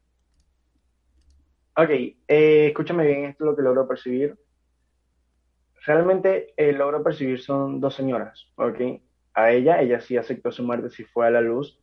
[1.77, 2.17] Ok, eh,
[2.69, 4.39] escúchame bien, esto es lo que logro percibir.
[5.85, 9.01] Realmente eh, logro percibir son dos señoras, ¿ok?
[9.35, 11.81] A ella, ella sí aceptó su muerte si fue a la luz.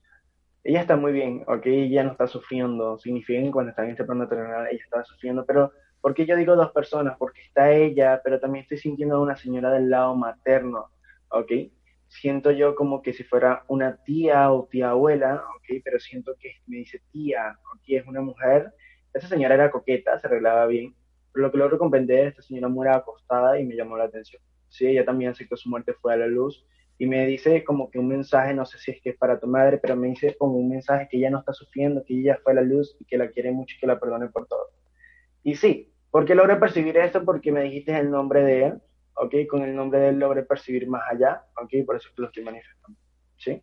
[0.63, 4.03] Ella está muy bien, ok, ella no está sufriendo, significa que cuando está en este
[4.03, 5.71] plano terrenal ella estaba sufriendo, pero
[6.01, 7.15] ¿por qué yo digo dos personas?
[7.17, 10.91] Porque está ella, pero también estoy sintiendo a una señora del lado materno,
[11.29, 11.51] ok,
[12.07, 16.51] siento yo como que si fuera una tía o tía abuela, ok, pero siento que
[16.67, 18.73] me dice tía, ok, es una mujer,
[19.13, 20.95] esa señora era coqueta, se arreglaba bien,
[21.31, 24.41] pero lo que logro comprender, esta señora muere acostada y me llamó la atención.
[24.69, 26.65] Sí, ella también aceptó su muerte, fue a la luz,
[26.97, 29.47] y me dice como que un mensaje, no sé si es que es para tu
[29.47, 32.53] madre, pero me dice como un mensaje que ella no está sufriendo, que ella fue
[32.53, 34.71] la luz y que la quiere mucho y que la perdone por todo.
[35.43, 37.23] Y sí, ¿por qué logré percibir esto?
[37.23, 38.81] Porque me dijiste el nombre de él,
[39.15, 39.35] ¿ok?
[39.49, 41.85] Con el nombre de él logré percibir más allá, ¿ok?
[41.85, 42.99] Por eso es que lo estoy manifestando,
[43.37, 43.61] ¿sí?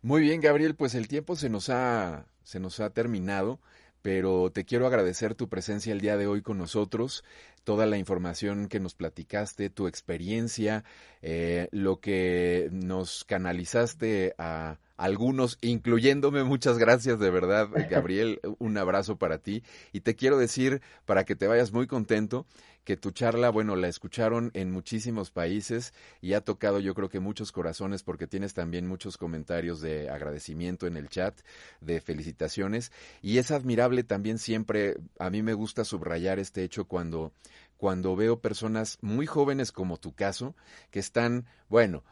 [0.00, 3.60] Muy bien, Gabriel, pues el tiempo se nos ha, se nos ha terminado
[4.02, 7.24] pero te quiero agradecer tu presencia el día de hoy con nosotros,
[7.64, 10.84] toda la información que nos platicaste, tu experiencia,
[11.22, 16.44] eh, lo que nos canalizaste a algunos, incluyéndome.
[16.44, 18.40] Muchas gracias de verdad, Gabriel.
[18.58, 19.64] Un abrazo para ti.
[19.92, 22.46] Y te quiero decir, para que te vayas muy contento,
[22.84, 27.20] que tu charla, bueno, la escucharon en muchísimos países y ha tocado yo creo que
[27.20, 31.38] muchos corazones porque tienes también muchos comentarios de agradecimiento en el chat,
[31.80, 32.90] de felicitaciones
[33.22, 37.32] y es admirable también siempre, a mí me gusta subrayar este hecho cuando
[37.76, 40.54] cuando veo personas muy jóvenes como tu caso
[40.92, 42.04] que están, bueno,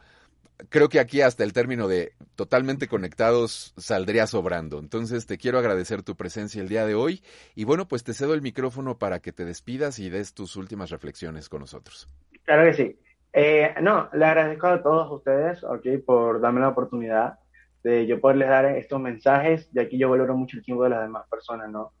[0.69, 4.79] creo que aquí hasta el término de totalmente conectados saldría sobrando.
[4.79, 7.23] Entonces te quiero agradecer tu presencia el día de hoy
[7.55, 10.89] y bueno, pues te cedo el micrófono para que te despidas y des tus últimas
[10.89, 12.07] reflexiones con nosotros.
[12.43, 12.99] Claro que sí.
[13.33, 17.39] Eh, no, le agradezco a todos ustedes, ok, por darme la oportunidad
[17.83, 19.71] de yo poderles dar estos mensajes.
[19.73, 21.93] De aquí yo valoro mucho el tiempo de las demás personas, ¿no?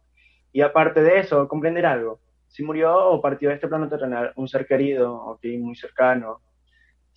[0.51, 2.19] Y aparte de eso, comprender algo.
[2.47, 6.41] Si murió o partió de este plano terrenal un ser querido, ok, muy cercano,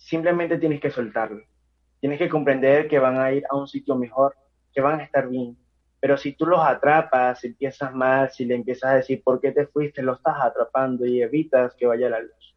[0.05, 1.41] simplemente tienes que soltarlo.
[1.99, 4.35] Tienes que comprender que van a ir a un sitio mejor,
[4.71, 5.57] que van a estar bien.
[5.99, 9.51] Pero si tú los atrapas, si empiezas mal, si le empiezas a decir por qué
[9.51, 12.55] te fuiste, lo estás atrapando y evitas que vaya la luz.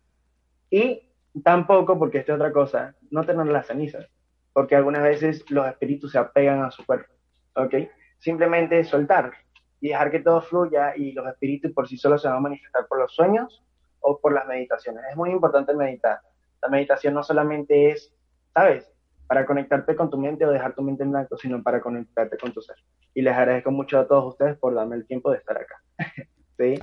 [0.69, 1.11] Y
[1.43, 4.07] tampoco, porque esta otra cosa, no tener las cenizas.
[4.53, 7.13] porque algunas veces los espíritus se apegan a su cuerpo,
[7.55, 7.75] ¿ok?
[8.19, 9.33] Simplemente soltar
[9.81, 12.87] y dejar que todo fluya y los espíritus por sí solos se van a manifestar
[12.89, 13.63] por los sueños
[14.01, 15.05] o por las meditaciones.
[15.09, 16.21] Es muy importante meditar.
[16.63, 18.15] La meditación no solamente es,
[18.55, 18.91] ¿sabes?
[19.27, 22.53] Para conectarte con tu mente o dejar tu mente en blanco, sino para conectarte con
[22.53, 22.77] tu ser.
[23.15, 25.83] Y les agradezco mucho a todos ustedes por darme el tiempo de estar acá.
[26.59, 26.75] ¿Sí?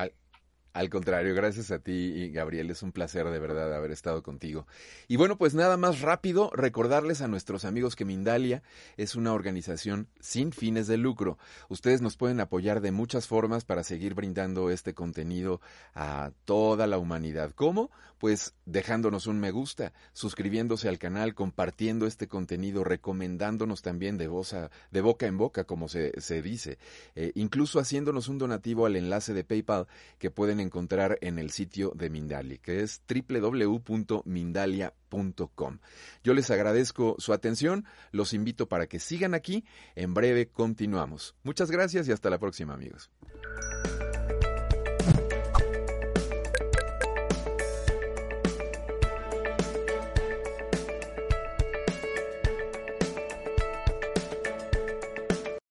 [0.90, 2.70] Contrario, gracias a ti, Gabriel.
[2.70, 4.68] Es un placer de verdad haber estado contigo.
[5.08, 8.62] Y bueno, pues nada más rápido, recordarles a nuestros amigos que Mindalia
[8.98, 11.38] es una organización sin fines de lucro.
[11.70, 15.62] Ustedes nos pueden apoyar de muchas formas para seguir brindando este contenido
[15.94, 17.52] a toda la humanidad.
[17.56, 17.90] ¿Cómo?
[18.18, 24.56] Pues dejándonos un me gusta, suscribiéndose al canal, compartiendo este contenido, recomendándonos también de, voz
[24.92, 26.12] de boca en boca, como se,
[26.42, 26.78] dice,
[27.16, 31.94] eh, incluso haciéndonos un donativo al enlace de PayPal que pueden encontrar en el sitio
[31.96, 35.78] de Mindalia, que es www.mindalia.com.
[36.24, 39.64] Yo les agradezco su atención, los invito para que sigan aquí,
[39.96, 41.36] en breve continuamos.
[41.44, 43.10] Muchas gracias y hasta la próxima amigos.